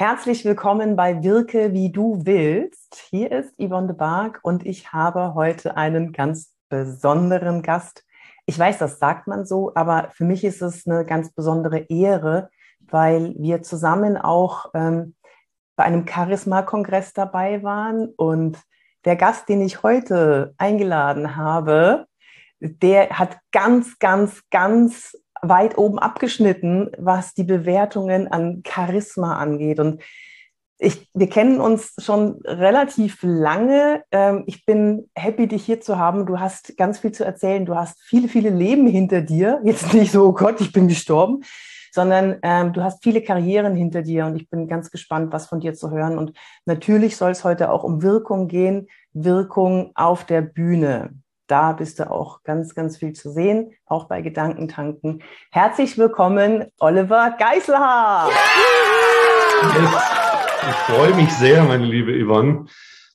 [0.00, 3.02] Herzlich willkommen bei Wirke, wie du willst.
[3.10, 8.04] Hier ist Yvonne de Barg und ich habe heute einen ganz besonderen Gast.
[8.46, 12.48] Ich weiß, das sagt man so, aber für mich ist es eine ganz besondere Ehre,
[12.78, 15.16] weil wir zusammen auch ähm,
[15.74, 18.56] bei einem Charisma-Kongress dabei waren und
[19.04, 22.06] der Gast, den ich heute eingeladen habe,
[22.60, 29.80] der hat ganz, ganz, ganz weit oben abgeschnitten, was die Bewertungen an Charisma angeht.
[29.80, 30.02] Und
[30.78, 34.04] ich, wir kennen uns schon relativ lange.
[34.12, 36.24] Ähm, ich bin happy, dich hier zu haben.
[36.24, 37.66] Du hast ganz viel zu erzählen.
[37.66, 39.60] Du hast viele, viele Leben hinter dir.
[39.64, 41.42] Jetzt nicht so, oh Gott, ich bin gestorben,
[41.92, 44.26] sondern ähm, du hast viele Karrieren hinter dir.
[44.26, 46.16] Und ich bin ganz gespannt, was von dir zu hören.
[46.16, 46.32] Und
[46.64, 48.86] natürlich soll es heute auch um Wirkung gehen.
[49.12, 51.10] Wirkung auf der Bühne
[51.48, 55.22] da bist du auch ganz, ganz viel zu sehen, auch bei Gedankentanken.
[55.50, 58.28] Herzlich willkommen, Oliver Geiselhaar.
[60.68, 62.66] Ich freue mich sehr, meine liebe Yvonne,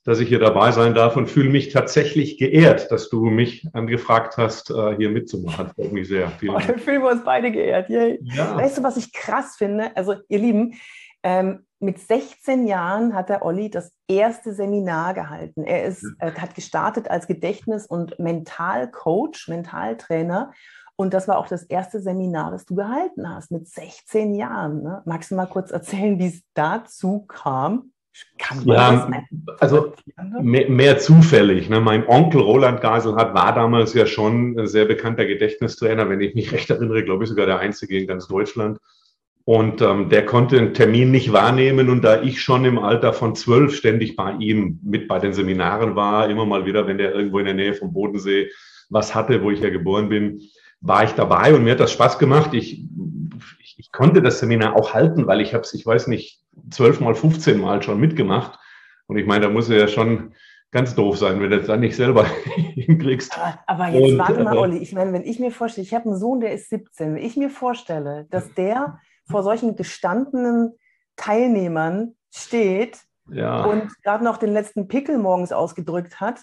[0.03, 4.37] dass ich hier dabei sein darf und fühle mich tatsächlich geehrt, dass du mich angefragt
[4.37, 5.69] hast, äh, hier mitzumachen.
[5.75, 6.29] Freut mich sehr.
[6.39, 6.73] Vielen oh, Dank.
[6.75, 7.89] Oh, fühlen wir uns beide geehrt.
[7.89, 8.19] Yay.
[8.23, 8.57] Ja.
[8.57, 9.95] Weißt du, was ich krass finde?
[9.95, 10.73] Also, ihr Lieben,
[11.21, 15.63] ähm, mit 16 Jahren hat der Olli das erste Seminar gehalten.
[15.63, 20.53] Er ist, äh, hat gestartet als Gedächtnis- und Mentalcoach, Mentaltrainer.
[20.95, 24.81] Und das war auch das erste Seminar, das du gehalten hast, mit 16 Jahren.
[24.83, 25.01] Ne?
[25.05, 27.91] Magst du mal kurz erzählen, wie es dazu kam?
[28.65, 29.09] ja,
[29.59, 29.93] also
[30.39, 31.67] mehr, mehr, zufällig.
[31.67, 31.79] Ne?
[31.79, 36.51] Mein Onkel Roland Gaselhardt war damals ja schon ein sehr bekannter Gedächtnistrainer, wenn ich mich
[36.51, 38.77] recht erinnere, glaube ich sogar der einzige in ganz Deutschland.
[39.45, 41.89] Und ähm, der konnte einen Termin nicht wahrnehmen.
[41.89, 45.95] Und da ich schon im Alter von zwölf ständig bei ihm mit bei den Seminaren
[45.95, 48.49] war, immer mal wieder, wenn der irgendwo in der Nähe vom Bodensee
[48.89, 50.41] was hatte, wo ich ja geboren bin,
[50.79, 52.53] war ich dabei und mir hat das Spaß gemacht.
[52.53, 52.85] Ich,
[53.59, 56.99] ich, ich konnte das Seminar auch halten, weil ich habe es, ich weiß nicht, zwölf
[56.99, 58.59] mal, 15 Mal schon mitgemacht.
[59.07, 60.33] Und ich meine, da muss er ja schon
[60.71, 62.25] ganz doof sein, wenn du das dann nicht selber
[62.75, 63.37] hinkriegst.
[63.37, 64.77] Aber, aber jetzt und, warte mal, äh, Olli.
[64.77, 67.35] Ich meine, wenn ich mir vorstelle, ich habe einen Sohn, der ist 17, wenn ich
[67.37, 70.73] mir vorstelle, dass der vor solchen gestandenen
[71.15, 73.63] Teilnehmern steht ja.
[73.63, 76.39] und gerade noch den letzten Pickel morgens ausgedrückt hat,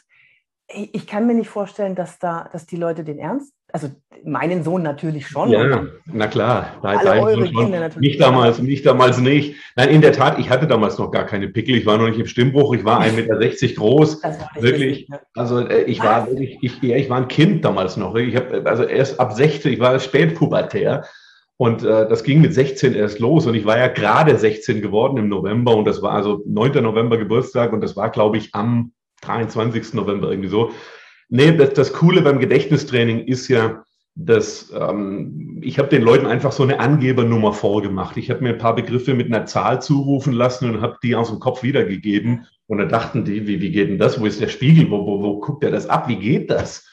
[0.73, 3.89] ich kann mir nicht vorstellen, dass da, dass die Leute den ernst, also
[4.25, 5.51] meinen Sohn natürlich schon.
[5.51, 6.79] Ja, na klar.
[6.83, 8.11] Alle eure Kinder natürlich.
[8.11, 9.57] Nicht damals, nicht damals nicht.
[9.77, 11.77] Nein, in der Tat, ich hatte damals noch gar keine Pickel.
[11.77, 12.75] Ich war noch nicht im Stimmbruch.
[12.75, 14.23] Ich war 1,60 Meter groß.
[14.61, 14.83] wirklich.
[14.83, 15.21] Richtig, ne?
[15.35, 18.15] Also äh, ich war wirklich, ich, ich war ein Kind damals noch.
[18.17, 21.05] Ich habe also erst ab 16, ich war spätpubertär.
[21.61, 25.19] Und äh, das ging mit 16 erst los und ich war ja gerade 16 geworden
[25.19, 26.83] im November und das war also 9.
[26.83, 29.93] November Geburtstag und das war, glaube ich, am 23.
[29.93, 30.71] November irgendwie so.
[31.29, 33.85] Nee, das, das Coole beim Gedächtnistraining ist ja,
[34.15, 38.17] dass ähm, ich habe den Leuten einfach so eine Angebernummer vorgemacht.
[38.17, 41.29] Ich habe mir ein paar Begriffe mit einer Zahl zurufen lassen und habe die aus
[41.29, 42.47] dem Kopf wiedergegeben.
[42.69, 44.19] Und da dachten die, wie, wie geht denn das?
[44.19, 44.91] Wo ist der Spiegel?
[44.91, 46.09] Wo, wo, wo guckt er das ab?
[46.09, 46.89] Wie geht das?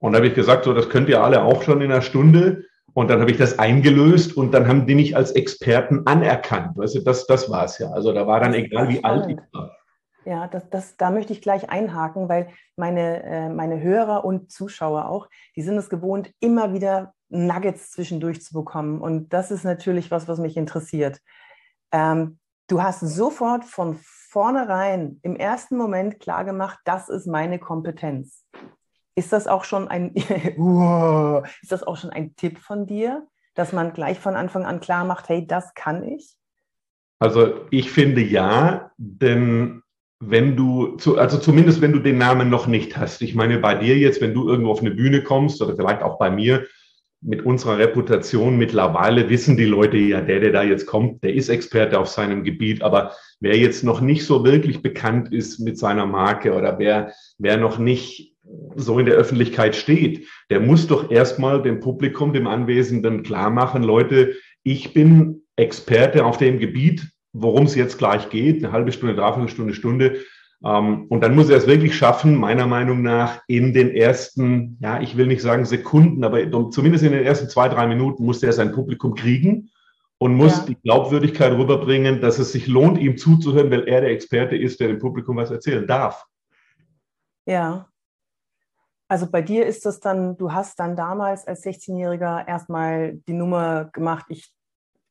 [0.00, 2.64] Und da habe ich gesagt, so, das könnt ihr alle auch schon in einer Stunde.
[2.94, 6.76] Und dann habe ich das eingelöst und dann haben die mich als Experten anerkannt.
[6.76, 7.90] Weißt du, das, das war es ja.
[7.90, 9.76] Also da war dann egal, wie alt ich war.
[10.24, 15.08] Ja, das, das, da möchte ich gleich einhaken, weil meine, äh, meine Hörer und Zuschauer
[15.08, 19.00] auch, die sind es gewohnt, immer wieder Nuggets zwischendurch zu bekommen.
[19.00, 21.20] Und das ist natürlich was, was mich interessiert.
[21.90, 28.44] Ähm, du hast sofort von vornherein im ersten Moment klargemacht, das ist meine Kompetenz.
[29.14, 33.92] Ist das auch schon ein, ist das auch schon ein Tipp von dir, dass man
[33.92, 36.36] gleich von Anfang an klar macht, hey, das kann ich?
[37.18, 39.82] Also ich finde ja, denn
[40.20, 43.22] wenn du, also zumindest wenn du den Namen noch nicht hast.
[43.22, 46.18] Ich meine, bei dir jetzt, wenn du irgendwo auf eine Bühne kommst oder vielleicht auch
[46.18, 46.66] bei mir,
[47.22, 51.50] mit unserer Reputation mittlerweile wissen die Leute ja, der, der da jetzt kommt, der ist
[51.50, 52.82] Experte auf seinem Gebiet.
[52.82, 57.58] Aber wer jetzt noch nicht so wirklich bekannt ist mit seiner Marke oder wer, wer
[57.58, 58.34] noch nicht
[58.76, 63.82] so in der Öffentlichkeit steht, der muss doch erstmal dem Publikum, dem Anwesenden klar machen,
[63.82, 69.14] Leute, ich bin Experte auf dem Gebiet, worum es jetzt gleich geht, eine halbe Stunde,
[69.14, 70.20] dreiviertel Stunde, Stunde.
[70.64, 75.00] Ähm, und dann muss er es wirklich schaffen, meiner Meinung nach, in den ersten, ja,
[75.00, 78.52] ich will nicht sagen Sekunden, aber zumindest in den ersten zwei, drei Minuten muss er
[78.52, 79.70] sein Publikum kriegen
[80.18, 80.64] und muss ja.
[80.68, 84.88] die Glaubwürdigkeit rüberbringen, dass es sich lohnt, ihm zuzuhören, weil er der Experte ist, der
[84.88, 86.26] dem Publikum was erzählen darf.
[87.46, 87.89] Ja,
[89.10, 93.86] also bei dir ist das dann, du hast dann damals als 16-Jähriger erstmal die Nummer
[93.86, 94.54] gemacht, ich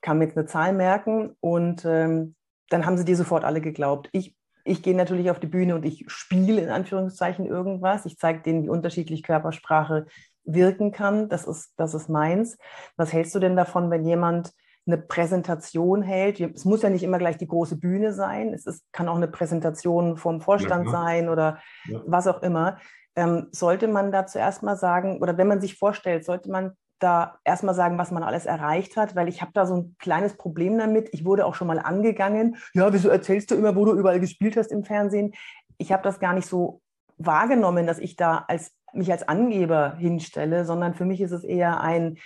[0.01, 2.35] kann mir jetzt eine Zahl merken und ähm,
[2.69, 4.07] dann haben sie dir sofort alle geglaubt.
[4.13, 8.05] Ich, ich gehe natürlich auf die Bühne und ich spiele in Anführungszeichen irgendwas.
[8.05, 10.05] Ich zeige denen, wie unterschiedlich Körpersprache
[10.45, 11.27] wirken kann.
[11.27, 12.57] Das ist, das ist meins.
[12.95, 14.53] Was hältst du denn davon, wenn jemand
[14.87, 16.39] eine Präsentation hält.
[16.39, 18.53] Es muss ja nicht immer gleich die große Bühne sein.
[18.53, 22.01] Es ist, kann auch eine Präsentation vom Vorstand ja, sein oder ja.
[22.07, 22.79] was auch immer.
[23.15, 27.39] Ähm, sollte man da zuerst mal sagen, oder wenn man sich vorstellt, sollte man da
[27.43, 30.77] erstmal sagen, was man alles erreicht hat, weil ich habe da so ein kleines Problem
[30.77, 31.09] damit.
[31.13, 32.57] Ich wurde auch schon mal angegangen.
[32.73, 35.33] Ja, wieso erzählst du immer, wo du überall gespielt hast im Fernsehen?
[35.77, 36.81] Ich habe das gar nicht so
[37.17, 41.81] wahrgenommen, dass ich da als, mich als Angeber hinstelle, sondern für mich ist es eher
[41.81, 42.17] ein,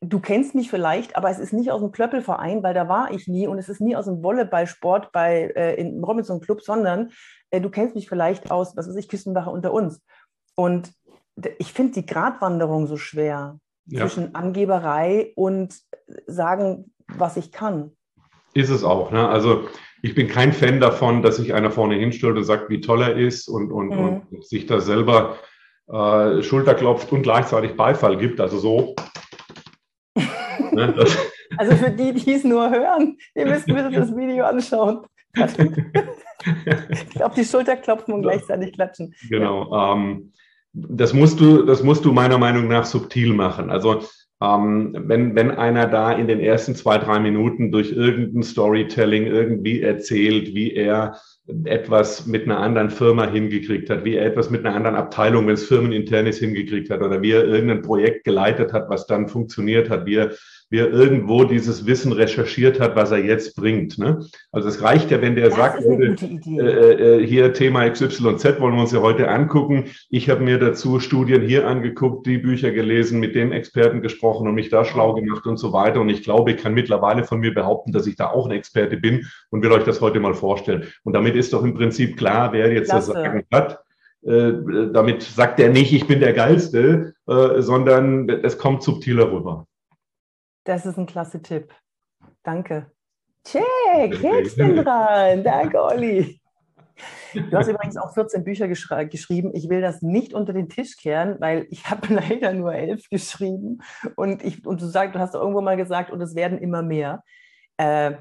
[0.00, 3.28] du kennst mich vielleicht, aber es ist nicht aus dem Klöppelverein, weil da war ich
[3.28, 7.10] nie und es ist nie aus dem Volleyballsport bei, äh, im Robinson Club, sondern
[7.50, 10.02] äh, du kennst mich vielleicht aus, was weiß ich, Küstenwache unter uns.
[10.54, 10.92] Und
[11.58, 14.00] ich finde die Gratwanderung so schwer ja.
[14.00, 15.74] zwischen Angeberei und
[16.26, 17.92] sagen, was ich kann.
[18.54, 19.10] Ist es auch.
[19.10, 19.28] Ne?
[19.28, 19.68] Also
[20.02, 23.16] ich bin kein Fan davon, dass sich einer vorne hinstellt und sagt, wie toll er
[23.16, 24.22] ist und, und, mhm.
[24.30, 25.36] und sich da selber
[25.88, 28.40] äh, Schulter klopft und gleichzeitig Beifall gibt.
[28.40, 28.94] Also so.
[30.76, 30.94] Ne,
[31.58, 35.06] also für die, die es nur hören, ihr müsst bitte das Video anschauen.
[35.34, 39.14] ich glaube, die Schulter klopfen und gleichzeitig klatschen.
[39.28, 39.70] Genau.
[39.70, 39.92] Ja.
[39.92, 40.32] Ähm,
[40.72, 43.70] das musst du, das musst du meiner Meinung nach subtil machen.
[43.70, 44.02] Also
[44.42, 49.80] ähm, wenn, wenn einer da in den ersten zwei, drei Minuten durch irgendein Storytelling irgendwie
[49.80, 51.16] erzählt, wie er
[51.64, 55.54] etwas mit einer anderen Firma hingekriegt hat, wie er etwas mit einer anderen Abteilung, wenn
[55.54, 60.04] es firmeninternes hingekriegt hat oder wie er irgendein Projekt geleitet hat, was dann funktioniert hat,
[60.04, 60.32] wie er
[60.68, 63.98] wie er irgendwo dieses Wissen recherchiert hat, was er jetzt bringt.
[63.98, 64.26] Ne?
[64.50, 68.80] Also es reicht ja, wenn der das sagt, äh, äh, hier Thema XYZ wollen wir
[68.80, 69.84] uns ja heute angucken.
[70.10, 74.54] Ich habe mir dazu Studien hier angeguckt, die Bücher gelesen, mit dem Experten gesprochen und
[74.54, 76.00] mich da schlau gemacht und so weiter.
[76.00, 78.96] Und ich glaube, ich kann mittlerweile von mir behaupten, dass ich da auch ein Experte
[78.96, 80.88] bin und will euch das heute mal vorstellen.
[81.04, 83.12] Und damit ist doch im Prinzip klar, wer jetzt Klasse.
[83.12, 83.80] das Sagen hat.
[84.26, 84.52] Äh,
[84.92, 89.66] damit sagt er nicht, ich bin der Geilste, äh, sondern es kommt subtiler rüber.
[90.66, 91.72] Das ist ein klasse Tipp.
[92.42, 92.90] Danke.
[93.44, 93.64] Check,
[94.20, 95.44] Häkchen dran.
[95.44, 96.40] Danke, Olli.
[97.32, 99.52] Du hast übrigens auch 14 Bücher geschrieben.
[99.54, 103.78] Ich will das nicht unter den Tisch kehren, weil ich habe leider nur elf geschrieben.
[104.16, 107.22] Und, ich, und du, sag, du hast irgendwo mal gesagt, und es werden immer mehr.
[107.76, 108.14] Äh,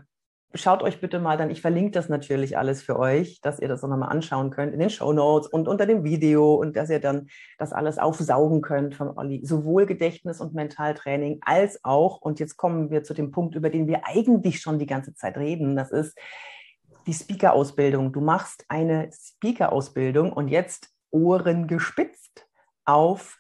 [0.56, 3.84] schaut euch bitte mal dann, ich verlinke das natürlich alles für euch, dass ihr das
[3.84, 7.00] auch nochmal anschauen könnt in den Show Notes und unter dem Video und dass ihr
[7.00, 9.46] dann das alles aufsaugen könnt von Olli.
[9.46, 13.88] Sowohl Gedächtnis und Mentaltraining als auch, und jetzt kommen wir zu dem Punkt, über den
[13.88, 16.18] wir eigentlich schon die ganze Zeit reden, das ist
[17.08, 18.12] die Speaker-Ausbildung.
[18.14, 22.48] Du machst eine Speaker-Ausbildung und jetzt Ohren gespitzt
[22.86, 23.40] auf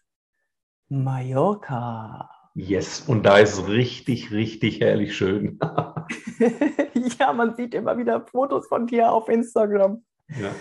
[0.87, 2.29] Mallorca.
[2.57, 5.59] Yes, und da ist richtig, richtig herrlich schön.
[7.19, 10.03] ja, man sieht immer wieder Fotos von dir auf Instagram.
[10.29, 10.51] Ja.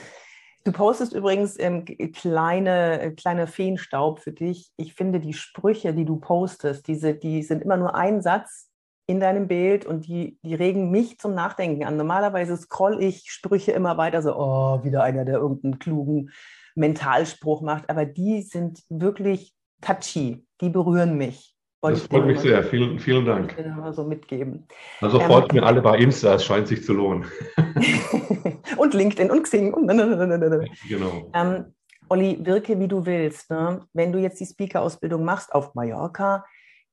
[0.64, 4.72] Du postest übrigens ähm, kleine, kleine Feenstaub für dich.
[4.76, 8.70] Ich finde die Sprüche, die du postest, diese, die sind immer nur ein Satz
[9.06, 11.96] in deinem Bild und die, die regen mich zum Nachdenken an.
[11.96, 16.30] Normalerweise scroll ich Sprüche immer weiter, so, oh, wieder einer, der irgendeinen klugen
[16.74, 17.90] Mentalspruch macht.
[17.90, 21.53] Aber die sind wirklich touchy, die berühren mich.
[21.90, 22.62] Das freut mich sehr.
[22.64, 23.54] Vielen, vielen Dank.
[23.92, 24.66] So mitgeben.
[25.00, 27.24] Also ähm, folgt mir alle bei Insta, es scheint sich zu lohnen.
[28.76, 29.74] und LinkedIn und Xing.
[29.74, 31.30] Und genau.
[31.34, 31.64] Ähm,
[32.08, 33.50] Olli, wirke wie du willst.
[33.50, 33.80] Ne?
[33.92, 36.44] Wenn du jetzt die Speaker-Ausbildung machst auf Mallorca,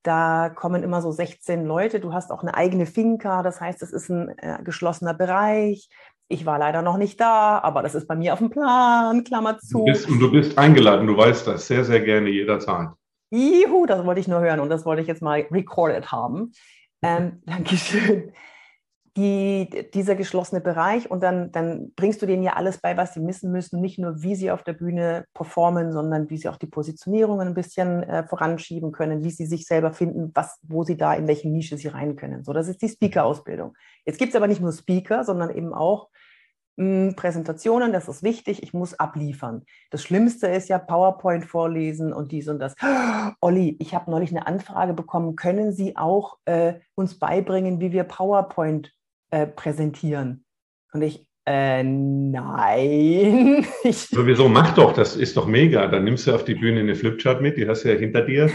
[0.03, 1.99] da kommen immer so 16 Leute.
[1.99, 5.89] Du hast auch eine eigene Finca, das heißt, es ist ein äh, geschlossener Bereich.
[6.27, 9.59] Ich war leider noch nicht da, aber das ist bei mir auf dem Plan, Klammer
[9.59, 9.79] zu.
[9.79, 12.89] Du bist, du bist eingeladen, du weißt das sehr, sehr gerne jederzeit.
[13.31, 16.51] Juhu, das wollte ich nur hören und das wollte ich jetzt mal recorded haben.
[17.01, 18.33] Ähm, Dankeschön.
[19.17, 23.27] Die, dieser geschlossene Bereich und dann, dann bringst du denen ja alles bei, was sie
[23.27, 26.67] wissen müssen, nicht nur wie sie auf der Bühne performen, sondern wie sie auch die
[26.67, 31.13] Positionierungen ein bisschen äh, voranschieben können, wie sie sich selber finden, was, wo sie da
[31.13, 32.45] in welche Nische sie rein können.
[32.45, 33.75] So, das ist die Speaker-Ausbildung.
[34.05, 36.07] Jetzt gibt es aber nicht nur Speaker, sondern eben auch
[36.77, 39.63] Präsentationen, das ist wichtig, ich muss abliefern.
[39.91, 42.75] Das Schlimmste ist ja PowerPoint vorlesen und dies und das.
[43.41, 48.03] Olli, ich habe neulich eine Anfrage bekommen, können Sie auch äh, uns beibringen, wie wir
[48.03, 48.93] PowerPoint
[49.31, 50.45] äh, präsentieren?
[50.93, 53.65] Und ich, äh, nein.
[53.91, 55.87] Sowieso, mach doch, das ist doch mega.
[55.87, 58.49] Dann nimmst du auf die Bühne eine Flipchart mit, die hast du ja hinter dir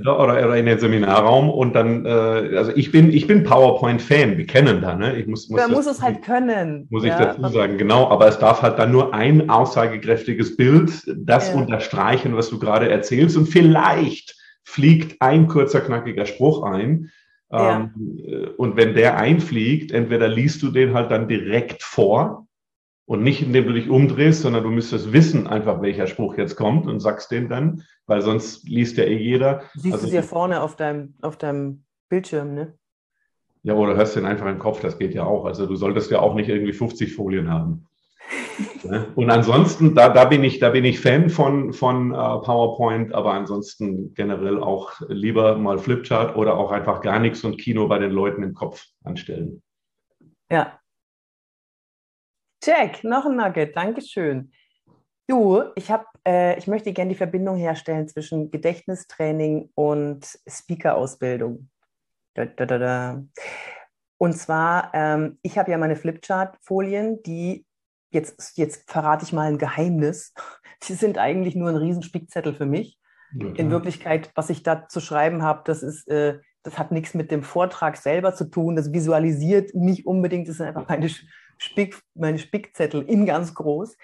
[0.00, 4.46] oder, oder in den Seminarraum und dann, äh, also ich bin, ich bin PowerPoint-Fan, wir
[4.46, 5.16] kennen da, ne?
[5.16, 6.86] Ich muss, muss, muss es halt können.
[6.90, 7.34] Muss ich ja.
[7.34, 11.56] dazu sagen, genau, aber es darf halt dann nur ein aussagekräftiges Bild, das ja.
[11.56, 17.10] unterstreichen, was du gerade erzählst und vielleicht fliegt ein kurzer, knackiger Spruch ein.
[17.50, 17.90] Ja.
[17.94, 22.47] Ähm, äh, und wenn der einfliegt, entweder liest du den halt dann direkt vor
[23.08, 26.86] und nicht, indem du dich umdrehst, sondern du müsstest wissen einfach, welcher Spruch jetzt kommt
[26.86, 29.62] und sagst den dann, weil sonst liest ja eh jeder.
[29.72, 32.74] Siehst also, du dir vorne auf deinem, auf deinem Bildschirm, ne?
[33.62, 35.46] Ja, oder hörst den einfach im Kopf, das geht ja auch.
[35.46, 37.86] Also du solltest ja auch nicht irgendwie 50 Folien haben.
[39.14, 43.32] Und ansonsten, da, da, bin ich, da bin ich Fan von, von uh, PowerPoint, aber
[43.32, 48.10] ansonsten generell auch lieber mal Flipchart oder auch einfach gar nichts und Kino bei den
[48.10, 49.62] Leuten im Kopf anstellen.
[50.50, 50.77] Ja.
[52.62, 54.52] Jack, noch ein Nugget, Dankeschön.
[55.28, 61.68] Du, ich, hab, äh, ich möchte gerne die Verbindung herstellen zwischen Gedächtnistraining und Speaker-Ausbildung.
[64.16, 67.66] Und zwar, ähm, ich habe ja meine Flipchart-Folien, die
[68.10, 70.34] jetzt, jetzt verrate ich mal ein Geheimnis.
[70.88, 72.98] Die sind eigentlich nur ein Riesenspickzettel für mich.
[73.32, 77.14] Ja, In Wirklichkeit, was ich da zu schreiben habe, das ist, äh, das hat nichts
[77.14, 78.76] mit dem Vortrag selber zu tun.
[78.76, 80.48] Das visualisiert nicht unbedingt.
[80.48, 81.10] Das sind einfach meine,
[81.58, 83.96] Spick, meine Spickzettel in ganz groß.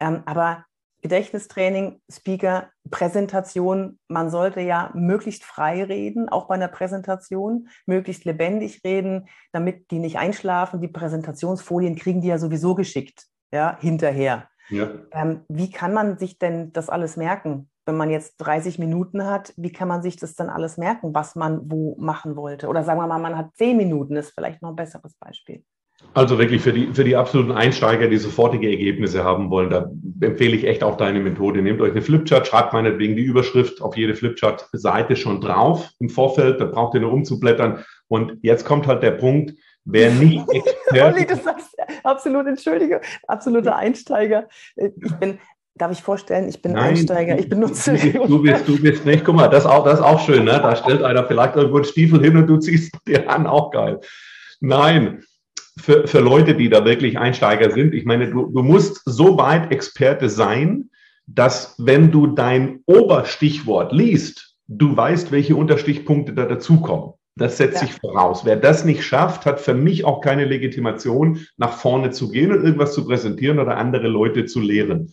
[0.00, 0.64] Ähm, aber
[1.00, 8.82] Gedächtnistraining, Speaker, Präsentation, man sollte ja möglichst frei reden, auch bei einer Präsentation, möglichst lebendig
[8.84, 10.80] reden, damit die nicht einschlafen.
[10.80, 14.48] Die Präsentationsfolien kriegen die ja sowieso geschickt ja, hinterher.
[14.70, 14.90] Ja.
[15.12, 17.70] Ähm, wie kann man sich denn das alles merken?
[17.86, 21.36] Wenn man jetzt 30 Minuten hat, wie kann man sich das dann alles merken, was
[21.36, 22.68] man wo machen wollte?
[22.68, 25.64] Oder sagen wir mal, man hat 10 Minuten, ist vielleicht noch ein besseres Beispiel.
[26.14, 29.90] Also wirklich für die, für die absoluten Einsteiger, die sofortige Ergebnisse haben wollen, da
[30.20, 31.62] empfehle ich echt auch deine Methode.
[31.62, 36.60] Nehmt euch eine Flipchart, schreibt meinetwegen die Überschrift auf jede Flipchart-Seite schon drauf im Vorfeld,
[36.60, 37.84] da braucht ihr nur umzublättern.
[38.08, 41.04] Und jetzt kommt halt der Punkt, wer nicht Experte...
[41.04, 44.48] Olli, du sagst absolut, entschuldige, absoluter Einsteiger.
[44.76, 45.38] Ich bin,
[45.74, 47.92] darf ich vorstellen, ich bin Nein, Einsteiger, ich benutze...
[47.92, 50.20] Du bist, du bist, du bist nicht, guck mal, das ist auch, das ist auch
[50.20, 50.58] schön, ne?
[50.62, 54.00] da stellt einer vielleicht irgendwo einen Stiefel hin und du ziehst dir an, auch geil.
[54.60, 55.22] Nein,
[55.78, 59.72] für, für Leute, die da wirklich Einsteiger sind, ich meine, du, du musst so weit
[59.72, 60.90] Experte sein,
[61.26, 67.14] dass wenn du dein Oberstichwort liest, du weißt, welche Unterstichpunkte da dazukommen.
[67.36, 67.86] Das setzt ja.
[67.86, 68.44] sich voraus.
[68.44, 72.64] Wer das nicht schafft, hat für mich auch keine Legitimation, nach vorne zu gehen und
[72.64, 75.12] irgendwas zu präsentieren oder andere Leute zu lehren.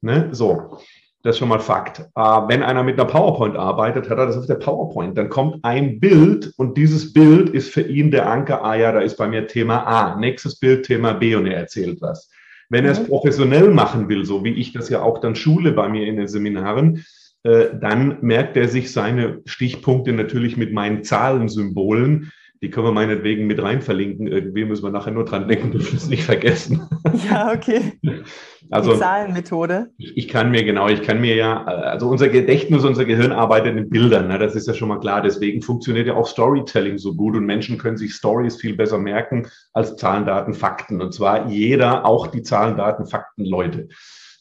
[0.00, 0.28] Ne?
[0.32, 0.78] So,
[1.26, 1.98] das ist schon mal Fakt.
[1.98, 5.18] Äh, wenn einer mit einer PowerPoint arbeitet, hat er das auf der PowerPoint.
[5.18, 8.64] Dann kommt ein Bild und dieses Bild ist für ihn der Anker.
[8.64, 10.16] Ah ja, da ist bei mir Thema A.
[10.20, 12.30] Nächstes Bild Thema B und er erzählt was.
[12.68, 13.06] Wenn er es mhm.
[13.08, 16.28] professionell machen will, so wie ich das ja auch dann schule bei mir in den
[16.28, 17.04] Seminaren,
[17.42, 22.30] äh, dann merkt er sich seine Stichpunkte natürlich mit meinen Zahlensymbolen.
[22.66, 24.26] Die können wir meinetwegen mit rein verlinken.
[24.26, 26.82] Irgendwie müssen wir nachher nur dran denken, dürfen es nicht vergessen.
[27.30, 27.92] Ja, okay.
[28.72, 29.90] Also, Die Zahlenmethode.
[29.96, 33.88] Ich kann mir, genau, ich kann mir ja, also unser Gedächtnis, unser Gehirn arbeitet in
[33.88, 35.22] Bildern, ne, das ist ja schon mal klar.
[35.22, 39.46] Deswegen funktioniert ja auch Storytelling so gut und Menschen können sich Stories viel besser merken
[39.72, 41.00] als Zahlen, Daten, Fakten.
[41.00, 43.86] Und zwar jeder, auch die Zahlen, Daten, Fakten, Leute.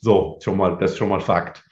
[0.02, 1.64] So, schon mal, das ist schon mal Fakt.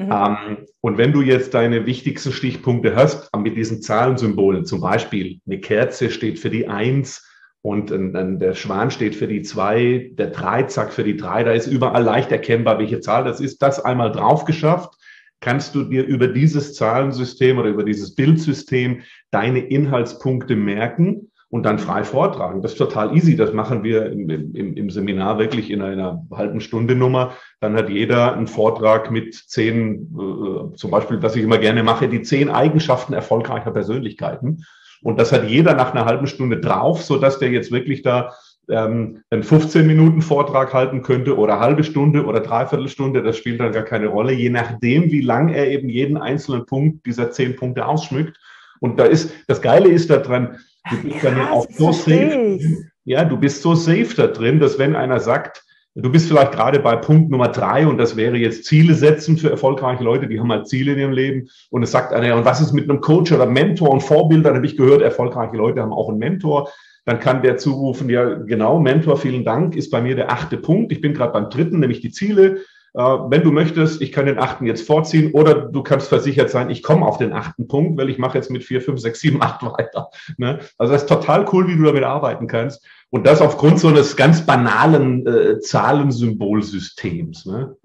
[0.00, 0.10] Mhm.
[0.10, 5.60] Ähm, und wenn du jetzt deine wichtigsten Stichpunkte hast mit diesen Zahlensymbolen, zum Beispiel eine
[5.60, 7.28] Kerze steht für die Eins
[7.60, 11.52] und ein, ein, der Schwan steht für die Zwei, der Dreizack für die Drei, da
[11.52, 13.60] ist überall leicht erkennbar, welche Zahl das ist.
[13.60, 14.94] Das einmal drauf geschafft,
[15.40, 21.80] kannst du dir über dieses Zahlensystem oder über dieses Bildsystem deine Inhaltspunkte merken und dann
[21.80, 22.62] frei vortragen.
[22.62, 23.36] Das ist total easy.
[23.36, 27.32] Das machen wir im, im, im Seminar wirklich in einer halben Stunde Nummer.
[27.60, 32.08] Dann hat jeder einen Vortrag mit zehn, äh, zum Beispiel, was ich immer gerne mache,
[32.08, 34.64] die zehn Eigenschaften erfolgreicher Persönlichkeiten.
[35.02, 38.32] Und das hat jeder nach einer halben Stunde drauf, so dass der jetzt wirklich da
[38.68, 43.24] ähm, einen 15 Minuten Vortrag halten könnte oder halbe Stunde oder dreiviertel Stunde.
[43.24, 47.06] Das spielt dann gar keine Rolle, je nachdem, wie lang er eben jeden einzelnen Punkt
[47.06, 48.38] dieser zehn Punkte ausschmückt.
[48.78, 50.58] Und da ist, das Geile ist daran,
[50.88, 52.58] Du bist dann ja auch so safe.
[53.04, 56.78] Ja, du bist so safe da drin, dass wenn einer sagt, du bist vielleicht gerade
[56.78, 60.52] bei Punkt Nummer drei und das wäre jetzt Ziele setzen für erfolgreiche Leute, die haben
[60.52, 63.32] halt Ziele in ihrem Leben und es sagt einer, und was ist mit einem Coach
[63.32, 64.44] oder Mentor und Vorbild?
[64.44, 66.70] Dann habe ich gehört, erfolgreiche Leute haben auch einen Mentor.
[67.06, 70.92] Dann kann der zurufen, ja, genau, Mentor, vielen Dank, ist bei mir der achte Punkt.
[70.92, 72.58] Ich bin gerade beim dritten, nämlich die Ziele.
[72.94, 76.70] Äh, wenn du möchtest, ich kann den achten jetzt vorziehen oder du kannst versichert sein,
[76.70, 79.42] ich komme auf den achten Punkt, weil ich mache jetzt mit vier, fünf, sechs, sieben,
[79.42, 80.10] acht weiter.
[80.36, 80.60] Ne?
[80.78, 82.84] Also das ist total cool, wie du damit arbeiten kannst.
[83.10, 87.46] Und das aufgrund so eines ganz banalen äh, Zahlensymbolsystems.
[87.46, 87.76] Ne?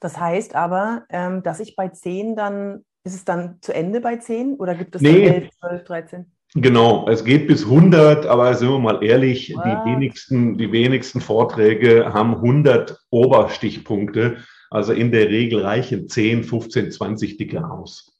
[0.00, 4.16] Das heißt aber, ähm, dass ich bei zehn dann, ist es dann zu Ende bei
[4.16, 5.26] zehn oder gibt es nee.
[5.26, 6.32] 11, 12, 13?
[6.54, 12.12] Genau, es geht bis 100, aber sind wir mal ehrlich, die wenigsten, die wenigsten Vorträge
[12.12, 14.36] haben 100 Oberstichpunkte.
[14.70, 18.18] Also in der Regel reichen 10, 15, 20 dicke aus.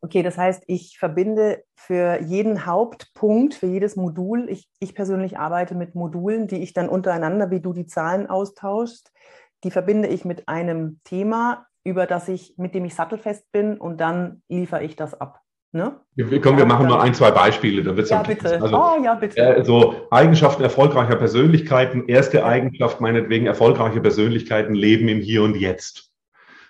[0.00, 5.74] Okay, das heißt, ich verbinde für jeden Hauptpunkt, für jedes Modul, ich, ich persönlich arbeite
[5.74, 9.10] mit Modulen, die ich dann untereinander, wie du die Zahlen austauschst,
[9.64, 14.00] die verbinde ich mit einem Thema, über das ich, mit dem ich sattelfest bin und
[14.00, 15.40] dann liefere ich das ab.
[15.72, 16.00] Ne?
[16.14, 17.82] Wir, komm, wir machen mal ein, zwei Beispiele.
[17.82, 18.60] Da wird's ja, bitte.
[18.60, 19.38] Also, oh, ja, bitte.
[19.38, 22.08] Äh, so Eigenschaften erfolgreicher Persönlichkeiten.
[22.08, 26.10] Erste Eigenschaft meinetwegen, erfolgreiche Persönlichkeiten leben im Hier und Jetzt.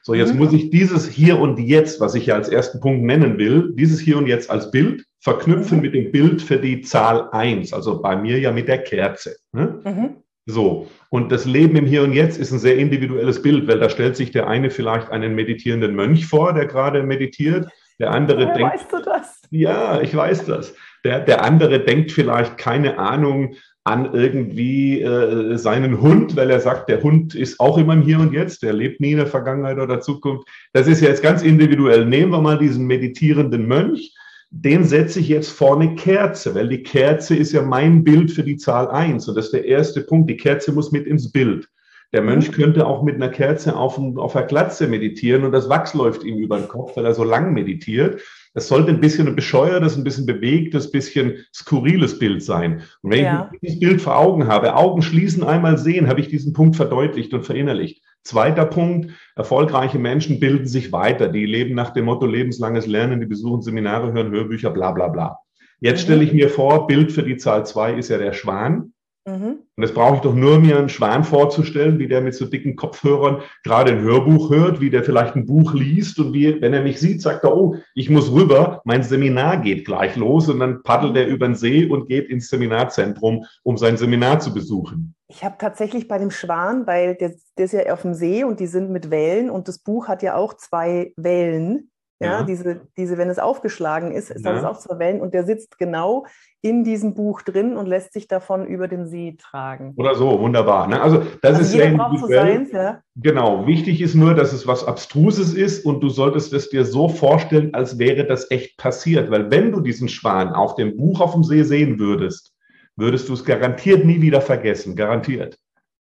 [0.03, 0.39] So, jetzt mhm.
[0.39, 4.01] muss ich dieses Hier und Jetzt, was ich ja als ersten Punkt nennen will, dieses
[4.01, 5.83] Hier und Jetzt als Bild verknüpfen mhm.
[5.83, 7.73] mit dem Bild für die Zahl eins.
[7.73, 9.37] also bei mir ja mit der Kerze.
[9.53, 9.81] Ne?
[9.85, 10.17] Mhm.
[10.47, 13.91] So, und das Leben im Hier und Jetzt ist ein sehr individuelles Bild, weil da
[13.91, 18.55] stellt sich der eine vielleicht einen meditierenden Mönch vor, der gerade meditiert der andere Woher
[18.55, 18.75] denkt.
[18.75, 19.43] Weißt du das?
[19.51, 20.75] Ja, ich weiß das.
[21.05, 26.89] Der, der andere denkt vielleicht keine Ahnung an irgendwie äh, seinen Hund, weil er sagt,
[26.89, 29.79] der Hund ist auch immer im Hier und Jetzt, der lebt nie in der Vergangenheit
[29.79, 30.47] oder Zukunft.
[30.75, 32.05] Das ist jetzt ganz individuell.
[32.05, 34.15] Nehmen wir mal diesen meditierenden Mönch,
[34.51, 38.43] den setze ich jetzt vor eine Kerze, weil die Kerze ist ja mein Bild für
[38.43, 40.29] die Zahl eins und das ist der erste Punkt.
[40.31, 41.69] Die Kerze muss mit ins Bild.
[42.13, 42.55] Der Mönch mhm.
[42.55, 46.39] könnte auch mit einer Kerze auf, auf der Glatze meditieren und das Wachs läuft ihm
[46.39, 48.23] über den Kopf, weil er so lang meditiert.
[48.55, 52.83] Das sollte ein bisschen ein bescheuertes, ein bisschen bewegtes, ein bisschen skurriles Bild sein.
[53.03, 53.51] Und wenn ja.
[53.53, 57.35] ich dieses Bild vor Augen habe, Augen schließen, einmal sehen, habe ich diesen Punkt verdeutlicht
[57.35, 58.03] und verinnerlicht.
[58.25, 61.29] Zweiter Punkt, erfolgreiche Menschen bilden sich weiter.
[61.29, 65.39] Die leben nach dem Motto lebenslanges Lernen, die besuchen Seminare, hören Hörbücher, bla bla bla.
[65.81, 68.93] Jetzt stelle ich mir vor, Bild für die Zahl zwei ist ja der Schwan.
[69.29, 69.59] Mhm.
[69.77, 72.77] Und das brauche ich doch nur, mir einen Schwan vorzustellen, wie der mit so dicken
[72.77, 76.83] Kopfhörern gerade ein Hörbuch hört, wie der vielleicht ein Buch liest und wie, wenn er
[76.83, 80.83] mich sieht, sagt er, oh, ich muss rüber, mein Seminar geht gleich los und dann
[80.83, 85.15] paddelt er über den See und geht ins Seminarzentrum, um sein Seminar zu besuchen.
[85.29, 88.61] Ich habe tatsächlich bei dem Schwan, weil der, der ist ja auf dem See und
[88.61, 91.91] die sind mit Wellen und das Buch hat ja auch zwei Wellen.
[92.21, 94.53] Ja, ja, diese, diese, wenn es aufgeschlagen ist, ist ja.
[94.53, 96.27] das auch zwei Wellen und der sitzt genau
[96.61, 99.95] in diesem Buch drin und lässt sich davon über den See tragen.
[99.97, 100.89] Oder so, wunderbar.
[100.89, 101.01] Ne?
[101.01, 103.01] Also das also ist jeder braucht so ja.
[103.15, 103.67] Genau.
[103.69, 107.73] Wichtig ist nur, dass es was Abstruses ist und du solltest es dir so vorstellen,
[107.75, 109.31] als wäre das echt passiert.
[109.31, 112.53] Weil wenn du diesen Schwan auf dem Buch auf dem See sehen würdest,
[112.97, 114.97] würdest du es garantiert nie wieder vergessen.
[114.97, 115.57] Garantiert.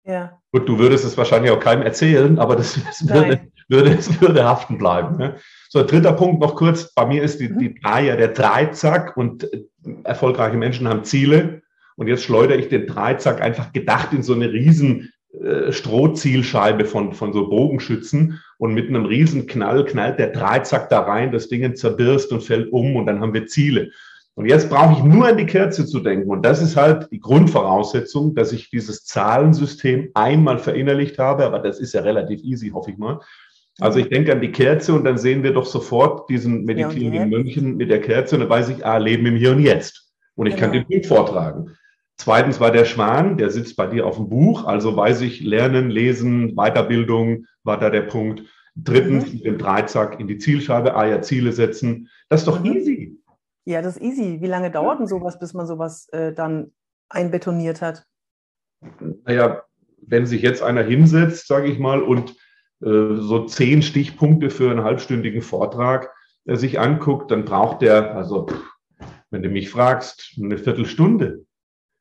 [0.05, 0.39] Ja.
[0.51, 4.43] Gut, du würdest es wahrscheinlich auch keinem erzählen, aber das, das würde, würde, es würde
[4.43, 5.17] haften bleiben.
[5.17, 5.35] Ne?
[5.71, 6.91] So, dritter Punkt noch kurz.
[6.95, 7.75] Bei mir ist die, die mhm.
[7.81, 9.65] Drei ja der Dreizack und äh,
[10.03, 11.61] erfolgreiche Menschen haben Ziele.
[11.95, 17.13] Und jetzt schleudere ich den Dreizack einfach gedacht in so eine riesen äh, Strohzielscheibe von,
[17.13, 21.75] von so Bogenschützen und mit einem riesen Knall knallt der Dreizack da rein, das Ding
[21.75, 23.91] zerbirst und fällt um und dann haben wir Ziele.
[24.33, 26.29] Und jetzt brauche ich nur an die Kerze zu denken.
[26.29, 31.45] Und das ist halt die Grundvoraussetzung, dass ich dieses Zahlensystem einmal verinnerlicht habe.
[31.45, 33.19] Aber das ist ja relativ easy, hoffe ich mal.
[33.79, 37.77] Also ich denke an die Kerze und dann sehen wir doch sofort diesen meditierenden Mönchen
[37.77, 40.11] mit der Kerze und dann weiß ich, ah, Leben im Hier und Jetzt.
[40.35, 40.65] Und ich genau.
[40.65, 41.77] kann den Bild vortragen.
[42.17, 45.89] Zweitens war der Schwan, der sitzt bei dir auf dem Buch, also weiß ich, Lernen,
[45.89, 48.43] Lesen, Weiterbildung war da der Punkt.
[48.75, 49.33] Drittens, mhm.
[49.33, 52.09] mit dem Dreizack in die Zielscheibe, ah ja, Ziele setzen.
[52.27, 52.73] Das ist doch mhm.
[52.73, 53.19] easy.
[53.65, 54.41] Ja, das ist easy.
[54.41, 56.71] Wie lange dauert denn sowas, bis man sowas äh, dann
[57.07, 58.05] einbetoniert hat?
[59.25, 59.63] Naja,
[60.01, 62.35] wenn sich jetzt einer hinsetzt, sage ich mal, und
[62.79, 66.13] so zehn Stichpunkte für einen halbstündigen Vortrag
[66.45, 68.47] äh, sich anguckt, dann braucht der, also
[69.29, 71.45] wenn du mich fragst, eine Viertelstunde.